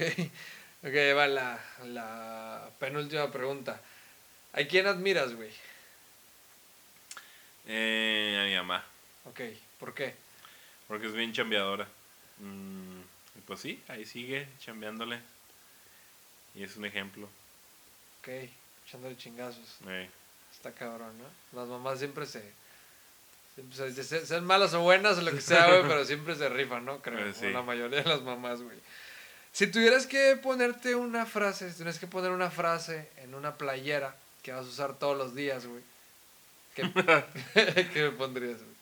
ok, 0.84 0.94
va 1.16 1.26
la, 1.26 1.58
la 1.84 2.70
penúltima 2.78 3.30
pregunta. 3.32 3.80
¿A 4.52 4.62
quién 4.64 4.86
admiras, 4.86 5.34
güey? 5.34 5.50
Eh, 7.66 8.38
a 8.40 8.44
mi 8.48 8.54
mamá, 8.56 8.84
Ok, 9.24 9.40
¿por 9.78 9.94
qué? 9.94 10.14
porque 10.88 11.06
es 11.06 11.12
bien 11.14 11.32
chambeadora. 11.32 11.86
Mm, 12.38 13.00
y 13.38 13.40
pues 13.46 13.60
sí, 13.60 13.82
ahí 13.88 14.04
sigue 14.04 14.46
chambeándole. 14.60 15.20
Y 16.54 16.64
es 16.64 16.76
un 16.76 16.84
ejemplo. 16.84 17.28
Ok, 18.20 18.28
echándole 18.86 19.16
chingazos. 19.16 19.78
Eh, 19.88 20.10
Está 20.62 20.72
cabrón, 20.72 21.12
¿no? 21.18 21.58
Las 21.60 21.68
mamás 21.68 21.98
siempre 21.98 22.24
se... 22.24 22.40
siempre 23.56 23.92
se- 23.92 24.04
se- 24.04 24.26
sean 24.26 24.44
malas 24.44 24.72
o 24.74 24.80
buenas 24.80 25.18
o 25.18 25.22
lo 25.22 25.32
que 25.32 25.40
sea, 25.40 25.66
güey, 25.68 25.82
pero 25.82 26.04
siempre 26.04 26.36
se 26.36 26.48
rifan, 26.48 26.84
¿no? 26.84 26.98
Creo, 27.00 27.18
Eh, 27.26 27.34
sí. 27.38 27.50
la 27.50 27.62
mayoría 27.62 28.02
de 28.02 28.08
las 28.08 28.22
mamás, 28.22 28.62
güey. 28.62 28.76
Si 29.52 29.66
tuvieras 29.66 30.06
que 30.06 30.36
ponerte 30.42 30.94
una 30.94 31.26
frase, 31.26 31.68
si 31.70 31.74
tuvieras 31.78 31.98
que 31.98 32.06
poner 32.06 32.30
una 32.30 32.50
frase 32.50 33.08
en 33.18 33.34
una 33.34 33.56
playera 33.56 34.14
que 34.42 34.52
vas 34.52 34.64
a 34.64 34.68
usar 34.68 34.94
todos 34.98 35.18
los 35.18 35.34
días, 35.34 35.66
güey, 35.66 35.82
¿qué, 36.76 36.82
¿qué 37.92 38.02
me 38.04 38.10
pondrías, 38.12 38.58
güey? 38.58 38.72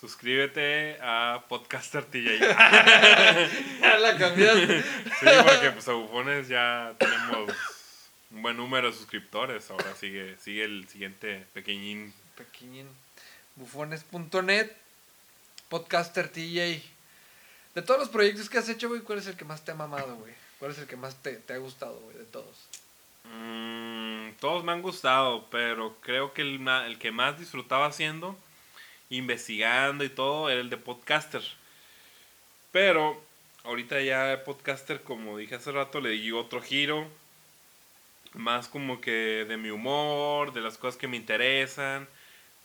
suscríbete 0.00 0.96
a 1.02 1.42
Podcaster 1.48 2.04
TJ. 2.04 2.38
Ya 3.80 3.98
la 3.98 4.16
cambiaste. 4.16 4.80
Sí, 4.82 5.26
porque 5.44 5.70
pues 5.72 5.88
a 5.88 5.92
Bufones 5.92 6.48
ya 6.48 6.94
tenemos 6.98 7.50
un 8.30 8.42
buen 8.42 8.56
número 8.56 8.90
de 8.90 8.96
suscriptores. 8.96 9.70
Ahora 9.70 9.94
sigue, 9.94 10.36
sigue 10.38 10.64
el 10.64 10.88
siguiente 10.88 11.46
pequeñín. 11.52 12.12
Pequeñín. 12.36 12.88
Bufones.net. 13.56 14.70
Podcaster 15.68 16.28
TJ. 16.28 16.82
De 17.74 17.82
todos 17.82 18.00
los 18.00 18.08
proyectos 18.08 18.50
que 18.50 18.58
has 18.58 18.68
hecho, 18.68 18.88
güey, 18.88 19.00
¿cuál 19.02 19.18
es 19.18 19.26
el 19.26 19.36
que 19.36 19.44
más 19.44 19.64
te 19.64 19.70
ha 19.70 19.74
mamado, 19.74 20.16
güey? 20.16 20.32
¿Cuál 20.58 20.72
es 20.72 20.78
el 20.78 20.86
que 20.86 20.96
más 20.96 21.14
te, 21.22 21.36
te 21.36 21.52
ha 21.52 21.58
gustado, 21.58 21.98
güey, 22.00 22.16
de 22.18 22.24
todos? 22.24 22.66
Mm, 23.24 24.32
todos 24.40 24.64
me 24.64 24.72
han 24.72 24.82
gustado, 24.82 25.46
pero 25.50 25.96
creo 26.00 26.32
que 26.32 26.42
el, 26.42 26.66
el 26.66 26.98
que 26.98 27.12
más 27.12 27.38
disfrutaba 27.38 27.86
haciendo, 27.86 28.36
investigando 29.08 30.02
y 30.02 30.08
todo, 30.08 30.50
era 30.50 30.60
el 30.60 30.70
de 30.70 30.76
Podcaster. 30.76 31.42
Pero 32.72 33.22
ahorita 33.64 34.00
ya 34.00 34.42
Podcaster, 34.44 35.02
como 35.02 35.38
dije 35.38 35.54
hace 35.54 35.70
rato, 35.70 36.00
le 36.00 36.10
di 36.10 36.32
otro 36.32 36.60
giro. 36.60 37.08
Más 38.34 38.68
como 38.68 39.00
que 39.00 39.44
de 39.48 39.56
mi 39.56 39.70
humor, 39.70 40.52
de 40.52 40.60
las 40.60 40.78
cosas 40.78 40.98
que 40.98 41.08
me 41.08 41.16
interesan. 41.16 42.08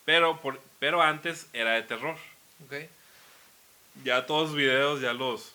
Pero, 0.05 0.39
por, 0.39 0.61
pero 0.79 1.01
antes 1.01 1.47
era 1.53 1.71
de 1.71 1.83
terror. 1.83 2.15
¿Ok? 2.65 2.73
Ya 4.03 4.25
todos 4.25 4.49
los 4.49 4.57
videos 4.57 5.01
ya 5.01 5.13
los, 5.13 5.53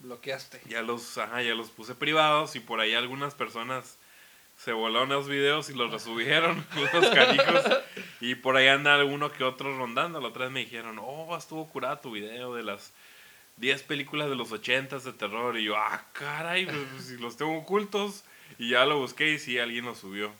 Bloqueaste. 0.00 0.60
ya 0.68 0.82
los, 0.82 1.18
ajá, 1.18 1.42
ya 1.42 1.54
los 1.54 1.70
puse 1.70 1.94
privados 1.94 2.56
y 2.56 2.60
por 2.60 2.80
ahí 2.80 2.94
algunas 2.94 3.34
personas 3.34 3.98
se 4.56 4.72
volaron 4.72 5.08
los 5.08 5.28
videos 5.28 5.70
y 5.70 5.74
los 5.74 5.90
resubieron, 5.92 6.64
los. 6.94 7.82
Y 8.20 8.36
por 8.36 8.56
ahí 8.56 8.68
anda 8.68 8.94
alguno 8.94 9.32
que 9.32 9.44
otro 9.44 9.76
rondando. 9.76 10.20
La 10.20 10.28
otra 10.28 10.44
vez 10.44 10.52
me 10.52 10.60
dijeron, 10.60 10.98
oh, 11.00 11.36
estuvo 11.36 11.68
curado 11.68 11.98
tu 11.98 12.12
video 12.12 12.54
de 12.54 12.62
las 12.62 12.92
10 13.56 13.82
películas 13.82 14.28
de 14.28 14.36
los 14.36 14.52
80 14.52 14.98
de 15.00 15.12
terror. 15.12 15.58
Y 15.58 15.64
yo, 15.64 15.76
ah, 15.76 16.04
caray, 16.12 16.66
pues, 16.66 17.06
si 17.06 17.16
los 17.16 17.36
tengo 17.36 17.56
ocultos. 17.56 18.24
Y 18.62 18.68
ya 18.70 18.84
lo 18.84 18.98
busqué 18.98 19.30
y 19.32 19.38
sí, 19.38 19.58
alguien 19.58 19.84
lo 19.84 19.94
subió. 19.94 20.30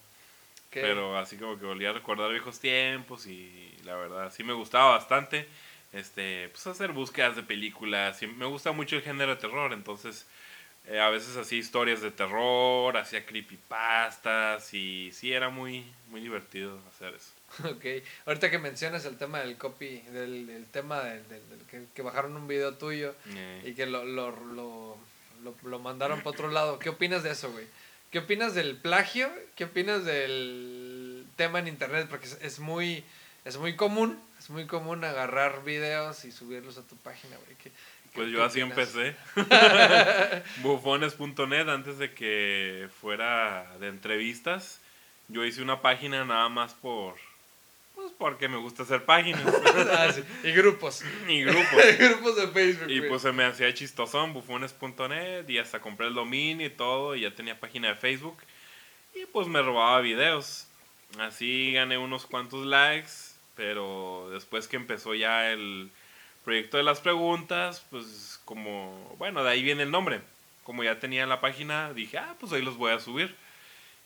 ¿Qué? 0.70 0.81
Pero 0.81 1.18
así 1.18 1.37
como 1.37 1.59
que 1.59 1.66
volví 1.66 1.85
a 1.87 1.93
recordar 1.93 2.31
viejos 2.31 2.61
tiempos 2.61 3.27
y 3.27 3.77
la 3.85 3.97
verdad 3.97 4.33
sí 4.35 4.45
me 4.45 4.53
gustaba 4.53 4.93
bastante 4.93 5.47
este 5.93 6.49
pues 6.51 6.66
hacer 6.66 6.93
búsquedas 6.93 7.37
de 7.37 7.43
películas. 7.43 8.23
Y 8.23 8.27
me 8.29 8.47
gusta 8.47 8.73
mucho 8.73 8.97
el 8.97 9.03
género 9.03 9.35
de 9.35 9.41
terror, 9.41 9.73
entonces 9.73 10.27
eh, 10.87 10.99
a 11.01 11.11
veces 11.11 11.37
hacía 11.37 11.59
historias 11.59 12.01
de 12.01 12.11
terror, 12.11 12.97
hacía 12.97 13.27
creepypastas 13.27 14.73
y 14.75 15.11
sí 15.12 15.33
era 15.33 15.49
muy 15.51 15.85
muy 16.09 16.20
divertido 16.20 16.79
hacer 16.95 17.14
eso. 17.14 17.33
Ok. 17.68 17.85
Ahorita 18.27 18.51
que 18.51 18.59
mencionas 18.59 19.05
el 19.05 19.18
tema 19.18 19.41
del 19.41 19.57
copy, 19.59 19.99
del, 20.12 20.47
del 20.47 20.64
tema 20.66 21.01
del, 21.01 21.29
del- 21.29 21.49
del 21.51 21.59
que, 21.66 21.85
que 21.95 22.03
bajaron 22.03 22.35
un 22.37 22.47
video 22.49 22.75
tuyo 22.75 23.14
Eh, 23.35 23.64
y 23.66 23.75
que 23.75 23.85
lo, 23.87 24.05
lo, 24.05 24.31
lo, 24.31 24.97
lo, 25.43 25.55
lo 25.64 25.79
mandaron 25.81 26.20
para 26.20 26.31
otro 26.31 26.49
lado. 26.51 26.79
¿Qué 26.79 26.89
opinas 26.89 27.23
de 27.23 27.33
eso, 27.33 27.51
güey? 27.53 27.66
¿Qué 28.12 28.18
opinas 28.18 28.54
del 28.54 28.76
plagio? 28.76 29.28
¿Qué 29.56 29.64
opinas 29.64 30.04
del 30.04 31.24
tema 31.36 31.58
en 31.58 31.66
internet? 31.66 32.06
Porque 32.08 32.26
es, 32.26 32.38
es 32.42 32.60
muy 32.60 33.02
es 33.44 33.56
muy 33.56 33.74
común, 33.74 34.20
es 34.38 34.50
muy 34.50 34.66
común 34.66 35.02
agarrar 35.02 35.64
videos 35.64 36.24
y 36.24 36.30
subirlos 36.30 36.78
a 36.78 36.86
tu 36.86 36.94
página, 36.96 37.36
güey. 37.44 37.56
¿Qué, 37.56 37.72
Pues 38.14 38.28
yo 38.28 38.44
así 38.44 38.60
empecé. 38.60 39.16
Bufones.net 40.62 41.68
antes 41.68 41.96
de 41.96 42.12
que 42.12 42.88
fuera 43.00 43.66
de 43.80 43.88
entrevistas. 43.88 44.80
Yo 45.28 45.44
hice 45.44 45.62
una 45.62 45.80
página 45.80 46.24
nada 46.26 46.50
más 46.50 46.74
por 46.74 47.16
pues 48.03 48.14
porque 48.18 48.48
me 48.48 48.57
gusta 48.57 48.82
hacer 48.82 49.05
páginas. 49.05 49.42
Ah, 49.94 50.12
y 50.42 50.53
grupos. 50.53 51.05
Y 51.28 51.42
grupos. 51.42 51.82
grupos 51.98 52.36
de 52.36 52.48
Facebook. 52.48 52.90
Y 52.90 53.00
pues 53.03 53.22
se 53.22 53.32
me 53.32 53.44
hacía 53.44 53.72
chistosón, 53.72 54.32
bufones.net, 54.32 55.48
y 55.48 55.59
hasta 55.59 55.80
compré 55.80 56.09
el 56.09 56.14
dominio 56.14 56.66
y 56.66 56.70
todo, 56.70 57.14
y 57.14 57.20
ya 57.20 57.34
tenía 57.34 57.59
página 57.59 57.88
de 57.88 57.94
Facebook. 57.94 58.36
Y 59.14 59.26
pues 59.26 59.46
me 59.48 59.62
robaba 59.62 60.00
videos. 60.00 60.66
Así 61.18 61.72
gané 61.72 61.98
unos 61.98 62.26
cuantos 62.26 62.66
likes, 62.66 63.12
pero 63.55 64.28
después 64.32 64.66
que 64.66 64.76
empezó 64.76 65.14
ya 65.14 65.50
el 65.50 65.90
proyecto 66.44 66.78
de 66.78 66.82
las 66.82 67.00
preguntas, 67.00 67.84
pues 67.90 68.40
como, 68.44 69.14
bueno, 69.18 69.44
de 69.44 69.50
ahí 69.50 69.62
viene 69.62 69.84
el 69.84 69.90
nombre. 69.90 70.20
Como 70.64 70.82
ya 70.82 70.98
tenía 70.98 71.26
la 71.26 71.40
página, 71.40 71.92
dije, 71.92 72.18
ah, 72.18 72.34
pues 72.40 72.53
ahí 72.53 72.62
los 72.62 72.76
voy 72.76 72.92
a 72.92 72.98
subir. 72.98 73.34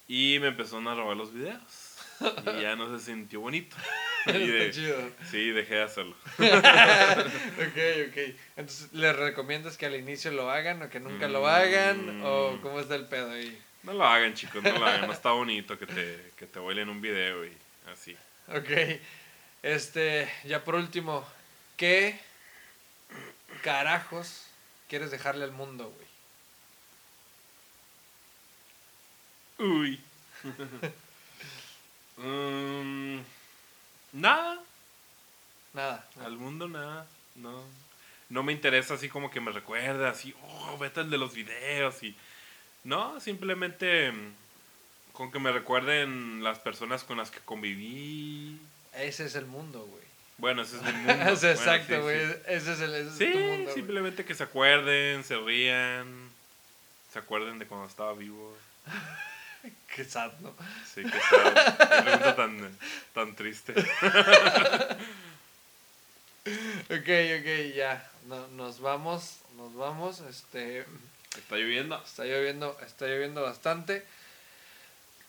Y 0.08 0.38
me 0.40 0.48
empezaron 0.48 0.88
a 0.88 0.94
robar 0.94 1.16
los 1.16 1.32
videos. 1.32 1.85
Y 2.20 2.62
ya 2.62 2.76
no 2.76 2.96
se 2.98 3.04
sintió 3.04 3.40
bonito. 3.40 3.76
Y 4.26 4.70
chido. 4.72 4.96
Sí, 5.30 5.52
dejé 5.52 5.76
de 5.76 5.82
hacerlo. 5.84 6.16
ok, 6.38 8.08
ok. 8.08 8.34
Entonces, 8.56 8.92
¿les 8.92 9.14
recomiendas 9.14 9.76
que 9.76 9.86
al 9.86 9.94
inicio 9.94 10.32
lo 10.32 10.50
hagan 10.50 10.82
o 10.82 10.88
que 10.88 10.98
nunca 10.98 11.28
lo 11.28 11.46
hagan? 11.46 12.22
¿O 12.24 12.54
mm. 12.54 12.60
cómo 12.60 12.80
está 12.80 12.96
el 12.96 13.06
pedo 13.06 13.30
ahí? 13.30 13.56
No 13.84 13.92
lo 13.92 14.04
hagan, 14.04 14.34
chicos, 14.34 14.64
no 14.64 14.72
lo 14.72 14.84
hagan. 14.84 15.06
No 15.06 15.12
está 15.12 15.30
bonito 15.30 15.78
que 15.78 15.86
te, 15.86 16.32
que 16.36 16.46
te 16.46 16.58
un 16.58 17.00
video 17.00 17.44
y 17.44 17.52
así. 17.92 18.16
Ok. 18.48 18.98
Este, 19.62 20.28
ya 20.42 20.64
por 20.64 20.74
último, 20.74 21.24
¿qué 21.76 22.18
carajos 23.62 24.48
quieres 24.88 25.12
dejarle 25.12 25.44
al 25.44 25.52
mundo, 25.52 25.94
güey? 29.58 29.70
Uy. 29.70 30.00
Um, 32.18 33.22
nada. 34.12 34.60
Nada. 35.74 36.06
Al 36.24 36.36
mundo 36.36 36.68
nada. 36.68 37.06
No. 37.34 37.62
No 38.28 38.42
me 38.42 38.52
interesa 38.52 38.94
así 38.94 39.08
como 39.08 39.30
que 39.30 39.40
me 39.40 39.52
recuerda 39.52 40.10
así, 40.10 40.34
oh, 40.42 40.78
vete 40.78 41.00
el 41.00 41.10
de 41.10 41.18
los 41.18 41.34
videos 41.34 42.02
y... 42.02 42.16
No, 42.82 43.20
simplemente 43.20 44.12
mm, 44.12 44.32
con 45.12 45.32
que 45.32 45.38
me 45.38 45.52
recuerden 45.52 46.42
las 46.42 46.58
personas 46.58 47.04
con 47.04 47.18
las 47.18 47.30
que 47.30 47.40
conviví. 47.40 48.60
Ese 48.94 49.26
es 49.26 49.34
el 49.34 49.46
mundo, 49.46 49.84
güey. 49.86 50.04
Bueno, 50.38 50.62
ese 50.62 50.76
es 50.76 50.82
el 50.84 50.94
mundo. 50.94 51.12
exacto, 51.32 52.02
güey. 52.02 52.18
Ese 52.46 52.72
es 52.72 52.80
el 52.80 53.10
sí, 53.12 53.26
mundo, 53.26 53.72
simplemente 53.72 54.24
que 54.24 54.34
se 54.34 54.44
acuerden, 54.44 55.24
se 55.24 55.36
rían, 55.36 56.06
se 57.12 57.18
acuerden 57.18 57.58
de 57.58 57.66
cuando 57.66 57.86
estaba 57.86 58.12
vivo. 58.12 58.56
Qué 59.94 60.04
sad, 60.04 60.32
¿no? 60.40 60.54
Sí, 60.94 61.02
qué 61.02 61.20
sad. 61.20 61.78
Qué 61.78 62.02
pregunta 62.02 62.36
tan, 62.36 62.78
tan 63.14 63.34
triste. 63.34 63.72
ok, 66.90 67.08
ok, 67.40 67.74
ya. 67.74 68.10
No, 68.26 68.46
nos 68.48 68.80
vamos, 68.80 69.38
nos 69.56 69.74
vamos. 69.74 70.20
Este. 70.20 70.84
Está 71.36 71.56
lloviendo. 71.56 72.02
Está 72.04 72.24
lloviendo, 72.24 72.78
está 72.84 73.06
lloviendo 73.06 73.42
bastante. 73.42 74.04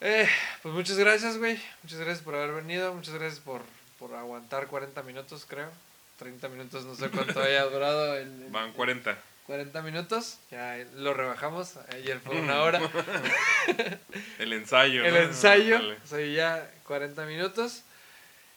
Eh, 0.02 0.30
pues 0.62 0.74
muchas 0.76 0.98
gracias, 0.98 1.38
güey. 1.38 1.62
Muchas 1.84 2.00
gracias 2.00 2.24
por 2.24 2.36
haber 2.36 2.54
venido. 2.54 2.94
Muchas 2.94 3.16
gracias 3.16 3.40
por, 3.40 3.62
por 4.00 4.14
aguantar 4.16 4.68
40 4.68 5.02
minutos, 5.04 5.46
creo. 5.48 5.72
30 6.20 6.50
minutos, 6.50 6.86
no 6.86 6.96
sé 6.96 7.10
cuánto 7.10 7.42
haya 7.42 7.64
durado. 7.66 8.16
El, 8.18 8.48
Van 8.50 8.74
40. 8.74 9.18
40 9.48 9.82
minutos, 9.82 10.40
ya 10.52 10.76
lo 10.96 11.14
rebajamos, 11.14 11.78
ayer 11.94 12.20
fue 12.20 12.40
una 12.40 12.62
hora. 12.64 12.82
el 14.40 14.54
ensayo. 14.54 15.06
El 15.06 15.16
ensayo, 15.16 15.80
soy 16.06 16.36
ya 16.36 16.70
40 16.84 17.26
minutos. 17.26 17.84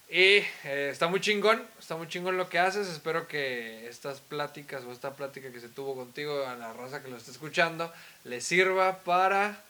Y 0.08 0.42
eh, 0.64 0.88
está 0.90 1.06
muy 1.06 1.20
chingón, 1.20 1.64
está 1.78 1.94
muy 1.94 2.08
chingón 2.08 2.36
lo 2.36 2.48
que 2.48 2.58
haces. 2.58 2.88
Espero 2.88 3.28
que 3.28 3.86
estas 3.86 4.18
pláticas 4.18 4.82
o 4.82 4.90
esta 4.90 5.14
plática 5.14 5.52
que 5.52 5.60
se 5.60 5.68
tuvo 5.68 5.94
contigo 5.94 6.44
a 6.48 6.56
la 6.56 6.72
raza 6.72 7.00
que 7.00 7.08
lo 7.08 7.16
está 7.16 7.30
escuchando 7.30 7.92
le 8.24 8.40
sirva 8.40 8.98
para 9.04 9.62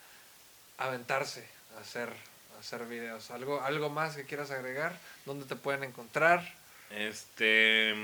aventarse 0.79 1.47
a 1.77 1.81
hacer, 1.81 2.09
a 2.57 2.61
hacer 2.61 2.87
videos. 2.87 3.31
¿Algo, 3.31 3.61
¿Algo 3.61 3.91
más 3.91 4.17
que 4.17 4.25
quieras 4.25 4.51
agregar? 4.51 4.99
¿Dónde 5.27 5.45
te 5.45 5.57
pueden 5.57 5.85
encontrar? 5.85 6.55
Este 6.89 7.95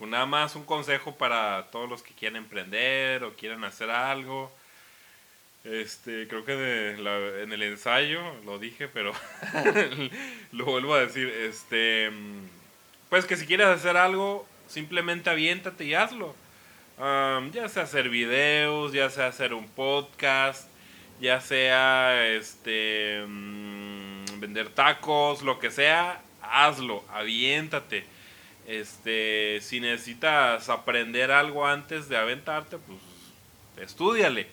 pues 0.00 0.10
nada 0.10 0.24
más 0.24 0.56
un 0.56 0.64
consejo 0.64 1.14
para 1.14 1.66
todos 1.70 1.86
los 1.86 2.02
que 2.02 2.14
quieren 2.14 2.36
emprender 2.36 3.22
o 3.22 3.34
quieren 3.34 3.62
hacer 3.64 3.90
algo. 3.90 4.50
Este, 5.62 6.26
creo 6.26 6.42
que 6.46 6.92
en 7.42 7.52
el 7.52 7.62
ensayo 7.62 8.22
lo 8.46 8.58
dije, 8.58 8.88
pero 8.88 9.12
lo 10.52 10.64
vuelvo 10.64 10.94
a 10.94 11.00
decir. 11.00 11.28
Este, 11.28 12.10
pues 13.10 13.26
que 13.26 13.36
si 13.36 13.44
quieres 13.44 13.66
hacer 13.66 13.98
algo, 13.98 14.48
simplemente 14.68 15.28
aviéntate 15.28 15.84
y 15.84 15.92
hazlo. 15.92 16.34
ya 17.52 17.68
sea 17.68 17.82
hacer 17.82 18.08
videos, 18.08 18.94
ya 18.94 19.10
sea 19.10 19.26
hacer 19.26 19.52
un 19.52 19.68
podcast, 19.68 20.66
ya 21.20 21.42
sea 21.42 22.26
este 22.26 23.22
mm, 23.28 24.40
vender 24.40 24.70
tacos, 24.70 25.42
lo 25.42 25.58
que 25.58 25.70
sea, 25.70 26.22
hazlo, 26.40 27.04
aviéntate. 27.12 28.06
Este, 28.70 29.58
si 29.62 29.80
necesitas 29.80 30.68
aprender 30.68 31.32
algo 31.32 31.66
antes 31.66 32.08
de 32.08 32.16
aventarte, 32.16 32.78
pues 32.78 33.00
estudiale. 33.84 34.46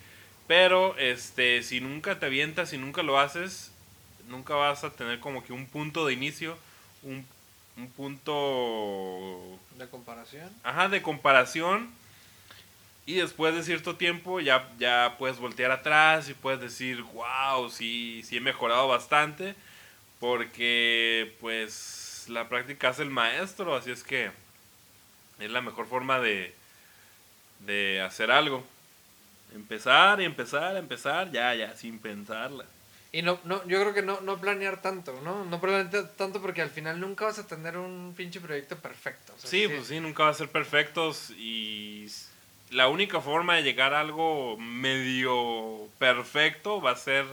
Pero 0.47 0.97
este, 0.97 1.61
si 1.61 1.81
nunca 1.81 2.17
te 2.17 2.25
avientas, 2.25 2.71
si 2.71 2.79
nunca 2.79 3.03
lo 3.03 3.19
haces, 3.19 3.71
nunca 4.27 4.55
vas 4.55 4.83
a 4.83 4.89
tener 4.89 5.19
como 5.19 5.43
que 5.43 5.53
un 5.53 5.67
punto 5.67 6.07
de 6.07 6.13
inicio, 6.13 6.57
un, 7.03 7.23
un 7.77 7.91
punto 7.91 9.59
de 9.77 9.87
comparación. 9.87 10.49
Ajá, 10.63 10.89
de 10.89 11.03
comparación. 11.03 11.87
Y 13.05 13.17
después 13.17 13.53
de 13.53 13.61
cierto 13.61 13.97
tiempo 13.97 14.39
ya, 14.39 14.67
ya 14.79 15.15
puedes 15.19 15.37
voltear 15.37 15.69
atrás 15.69 16.27
y 16.27 16.33
puedes 16.33 16.59
decir, 16.59 17.03
wow, 17.03 17.69
sí, 17.69 18.23
sí 18.25 18.37
he 18.37 18.41
mejorado 18.41 18.87
bastante. 18.87 19.53
Porque 20.19 21.35
pues 21.39 22.06
la 22.29 22.49
práctica 22.49 22.89
es 22.89 22.99
el 22.99 23.09
maestro, 23.09 23.75
así 23.75 23.91
es 23.91 24.03
que 24.03 24.31
es 25.39 25.51
la 25.51 25.61
mejor 25.61 25.87
forma 25.87 26.19
de, 26.19 26.53
de 27.59 28.01
hacer 28.01 28.31
algo. 28.31 28.63
Empezar 29.53 30.21
y 30.21 30.25
empezar, 30.25 30.75
empezar, 30.75 31.31
ya, 31.31 31.53
ya, 31.55 31.75
sin 31.75 31.99
pensarla. 31.99 32.65
Y 33.11 33.21
no, 33.21 33.39
no, 33.45 33.65
yo 33.67 33.79
creo 33.79 33.93
que 33.93 34.01
no, 34.01 34.19
no 34.21 34.37
planear 34.37 34.81
tanto, 34.81 35.19
¿no? 35.23 35.45
No 35.45 35.61
planear 35.61 35.89
tanto 36.17 36.41
porque 36.41 36.61
al 36.61 36.69
final 36.69 36.99
nunca 36.99 37.25
vas 37.25 37.39
a 37.39 37.47
tener 37.47 37.77
un 37.77 38.13
pinche 38.15 38.41
proyecto 38.41 38.77
perfecto. 38.77 39.33
sí, 39.37 39.67
pues 39.67 39.87
sí, 39.87 39.99
nunca 39.99 40.23
va 40.23 40.29
a 40.29 40.33
ser 40.33 40.49
perfectos 40.49 41.29
y 41.31 42.07
la 42.69 42.89
única 42.89 43.21
forma 43.21 43.55
de 43.55 43.63
llegar 43.63 43.93
a 43.93 44.01
algo 44.01 44.57
medio 44.57 45.87
perfecto 45.97 46.81
va 46.81 46.91
a 46.91 46.95
ser 46.95 47.25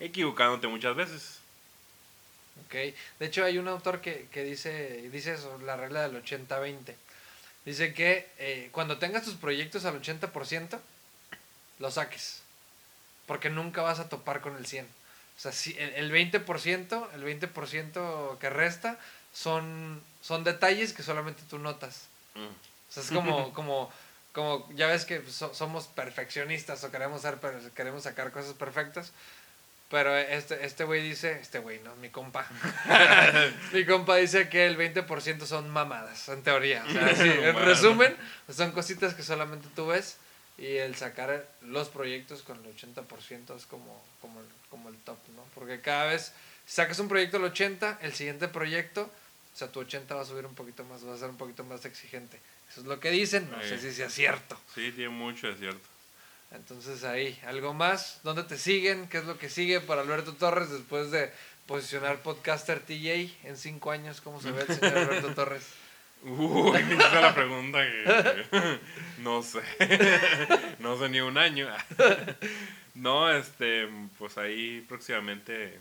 equivocándote 0.00 0.66
muchas 0.66 0.96
veces. 0.96 1.39
De 2.70 3.26
hecho, 3.26 3.44
hay 3.44 3.58
un 3.58 3.68
autor 3.68 4.00
que, 4.00 4.28
dice, 4.44 5.08
dice 5.10 5.34
eso, 5.34 5.58
la 5.64 5.76
regla 5.76 6.08
del 6.08 6.22
80-20. 6.22 6.94
Dice 7.64 7.92
que 7.94 8.28
eh, 8.38 8.68
cuando 8.72 8.98
tengas 8.98 9.24
tus 9.24 9.34
proyectos 9.34 9.84
al 9.84 10.00
80%, 10.00 10.78
lo 11.78 11.90
saques. 11.90 12.42
Porque 13.26 13.50
nunca 13.50 13.82
vas 13.82 14.00
a 14.00 14.08
topar 14.08 14.40
con 14.40 14.56
el 14.56 14.66
100. 14.66 14.84
O 14.84 15.40
sea, 15.40 15.52
si 15.52 15.76
el, 15.78 16.12
20%, 16.12 17.08
el 17.14 17.24
20% 17.24 18.38
que 18.38 18.50
resta 18.50 18.98
son, 19.32 20.02
son 20.20 20.44
detalles 20.44 20.92
que 20.92 21.02
solamente 21.02 21.42
tú 21.48 21.58
notas. 21.58 22.08
Mm. 22.34 22.44
O 22.44 22.92
sea, 22.92 23.02
es 23.02 23.10
como, 23.10 23.52
como, 23.54 23.92
como 24.32 24.68
ya 24.74 24.86
ves 24.86 25.04
que 25.04 25.22
somos 25.30 25.86
perfeccionistas 25.86 26.84
o 26.84 26.90
queremos, 26.90 27.22
ser, 27.22 27.38
queremos 27.74 28.02
sacar 28.02 28.32
cosas 28.32 28.54
perfectas. 28.54 29.12
Pero 29.90 30.16
este 30.16 30.64
este 30.64 30.84
güey 30.84 31.02
dice, 31.02 31.32
este 31.40 31.58
güey, 31.58 31.80
¿no? 31.80 31.94
Mi 31.96 32.10
compa. 32.10 32.46
Mi 33.72 33.84
compa 33.84 34.16
dice 34.16 34.48
que 34.48 34.66
el 34.66 34.78
20% 34.78 35.44
son 35.46 35.68
mamadas, 35.68 36.28
en 36.28 36.42
teoría. 36.42 36.84
O 36.88 36.92
sea, 36.92 37.14
sí, 37.16 37.28
en 37.28 37.56
resumen, 37.56 38.16
son 38.48 38.70
cositas 38.70 39.14
que 39.14 39.24
solamente 39.24 39.66
tú 39.74 39.88
ves 39.88 40.18
y 40.58 40.76
el 40.76 40.94
sacar 40.94 41.48
los 41.62 41.88
proyectos 41.88 42.42
con 42.42 42.64
el 42.64 42.76
80% 42.76 43.56
es 43.56 43.66
como, 43.66 44.04
como, 44.20 44.40
el, 44.40 44.46
como 44.68 44.90
el 44.90 44.96
top, 44.98 45.18
¿no? 45.34 45.42
Porque 45.54 45.80
cada 45.80 46.06
vez 46.06 46.34
sacas 46.66 47.00
un 47.00 47.08
proyecto 47.08 47.38
al 47.38 47.44
80, 47.44 47.98
el 48.02 48.12
siguiente 48.12 48.46
proyecto, 48.46 49.10
o 49.52 49.56
sea, 49.56 49.72
tu 49.72 49.80
80 49.80 50.14
va 50.14 50.22
a 50.22 50.24
subir 50.24 50.46
un 50.46 50.54
poquito 50.54 50.84
más, 50.84 51.04
va 51.04 51.14
a 51.14 51.18
ser 51.18 51.30
un 51.30 51.36
poquito 51.36 51.64
más 51.64 51.84
exigente. 51.84 52.38
Eso 52.70 52.82
es 52.82 52.86
lo 52.86 53.00
que 53.00 53.10
dicen, 53.10 53.50
no 53.50 53.60
sé 53.62 53.78
si 53.78 53.90
sea 53.90 54.08
cierto. 54.08 54.60
Sí, 54.72 54.92
tiene 54.92 55.08
mucho 55.08 55.48
de 55.48 55.56
cierto. 55.56 55.88
Entonces 56.52 57.04
ahí, 57.04 57.38
¿algo 57.46 57.74
más? 57.74 58.20
¿Dónde 58.22 58.42
te 58.42 58.58
siguen? 58.58 59.08
¿Qué 59.08 59.18
es 59.18 59.24
lo 59.24 59.38
que 59.38 59.48
sigue 59.48 59.80
para 59.80 60.02
Alberto 60.02 60.34
Torres 60.34 60.70
después 60.70 61.10
de 61.10 61.32
posicionar 61.66 62.18
podcaster 62.22 62.80
TJ 62.80 63.36
en 63.44 63.56
cinco 63.56 63.92
años? 63.92 64.20
¿Cómo 64.20 64.40
se 64.40 64.50
ve 64.50 64.64
el 64.66 64.74
señor 64.74 64.98
Alberto 64.98 65.34
Torres? 65.34 65.66
Uy, 66.22 66.76
esa 66.76 67.06
es 67.06 67.22
la 67.22 67.34
pregunta 67.34 67.78
que 67.80 68.78
no 69.18 69.42
sé. 69.42 69.60
No 70.80 70.98
sé 70.98 71.08
ni 71.08 71.20
un 71.20 71.38
año. 71.38 71.68
No, 72.92 73.32
este, 73.32 73.88
pues 74.18 74.36
ahí 74.36 74.84
próximamente 74.86 75.78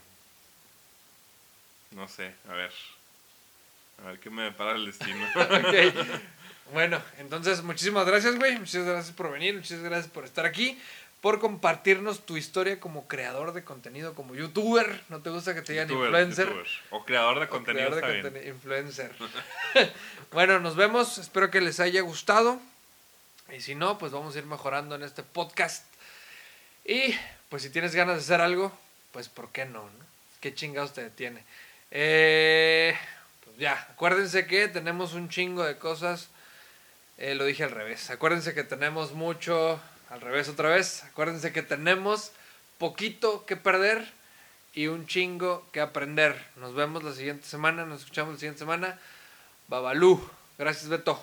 no 1.91 2.07
sé, 2.07 2.33
a 2.47 2.53
ver. 2.53 2.71
A 4.03 4.07
ver 4.09 4.19
qué 4.19 4.29
me 4.29 4.43
depara 4.43 4.73
el 4.73 4.85
destino. 4.85 5.25
Ok. 5.35 5.93
Bueno, 6.73 7.01
entonces 7.17 7.63
muchísimas 7.63 8.05
gracias, 8.05 8.35
güey. 8.35 8.57
Muchas 8.59 8.85
gracias 8.85 9.15
por 9.15 9.31
venir, 9.31 9.55
muchas 9.55 9.79
gracias 9.79 10.07
por 10.11 10.23
estar 10.25 10.45
aquí, 10.45 10.79
por 11.21 11.39
compartirnos 11.39 12.25
tu 12.25 12.37
historia 12.37 12.79
como 12.79 13.07
creador 13.07 13.53
de 13.53 13.63
contenido, 13.63 14.13
como 14.13 14.35
youtuber. 14.35 15.01
¿No 15.09 15.21
te 15.21 15.29
gusta 15.31 15.55
que 15.55 15.61
te 15.61 15.73
digan 15.73 15.89
influencer? 15.89 16.47
youtuber. 16.47 16.67
O 16.91 17.05
creador 17.05 17.39
de 17.39 17.45
O 17.45 17.49
contenido. 17.49 17.89
creador 17.89 18.23
de 18.23 18.29
bien. 18.39 18.47
influencer. 18.55 19.11
bueno, 20.31 20.59
nos 20.59 20.75
vemos. 20.75 21.17
Espero 21.17 21.49
que 21.49 21.61
les 21.61 21.79
haya 21.79 22.01
gustado. 22.01 22.59
Y 23.51 23.61
si 23.61 23.73
no, 23.73 23.97
pues 23.97 24.11
vamos 24.11 24.35
a 24.35 24.39
ir 24.39 24.45
mejorando 24.45 24.93
en 24.95 25.01
este 25.03 25.23
podcast. 25.23 25.83
Y 26.85 27.15
pues 27.49 27.63
si 27.63 27.71
tienes 27.71 27.95
ganas 27.95 28.15
de 28.17 28.21
hacer 28.21 28.41
algo, 28.41 28.71
pues 29.11 29.27
¿por 29.27 29.51
qué 29.51 29.65
no? 29.65 29.81
no? 29.83 30.05
¿Qué 30.39 30.53
chingados 30.53 30.93
te 30.93 31.03
detiene? 31.03 31.43
Eh, 31.89 32.95
pues 33.43 33.57
ya, 33.57 33.87
acuérdense 33.91 34.45
que 34.45 34.67
tenemos 34.67 35.13
un 35.13 35.29
chingo 35.29 35.63
de 35.63 35.77
cosas. 35.79 36.29
Eh, 37.21 37.35
lo 37.35 37.43
dije 37.43 37.65
al 37.65 37.71
revés. 37.71 38.09
Acuérdense 38.11 38.53
que 38.53 38.63
tenemos 38.63 39.11
mucho. 39.11 39.77
Al 40.09 40.21
revés 40.21 40.47
otra 40.47 40.69
vez. 40.69 41.03
Acuérdense 41.03 41.51
que 41.51 41.61
tenemos 41.61 42.31
poquito 42.77 43.45
que 43.45 43.57
perder 43.57 44.09
y 44.73 44.87
un 44.87 45.05
chingo 45.05 45.67
que 45.73 45.81
aprender. 45.81 46.33
Nos 46.55 46.73
vemos 46.75 47.03
la 47.03 47.11
siguiente 47.11 47.45
semana. 47.45 47.85
Nos 47.85 48.03
escuchamos 48.03 48.35
la 48.35 48.39
siguiente 48.39 48.59
semana. 48.59 48.97
Babalú. 49.67 50.29
Gracias, 50.57 50.87
Beto. 50.87 51.21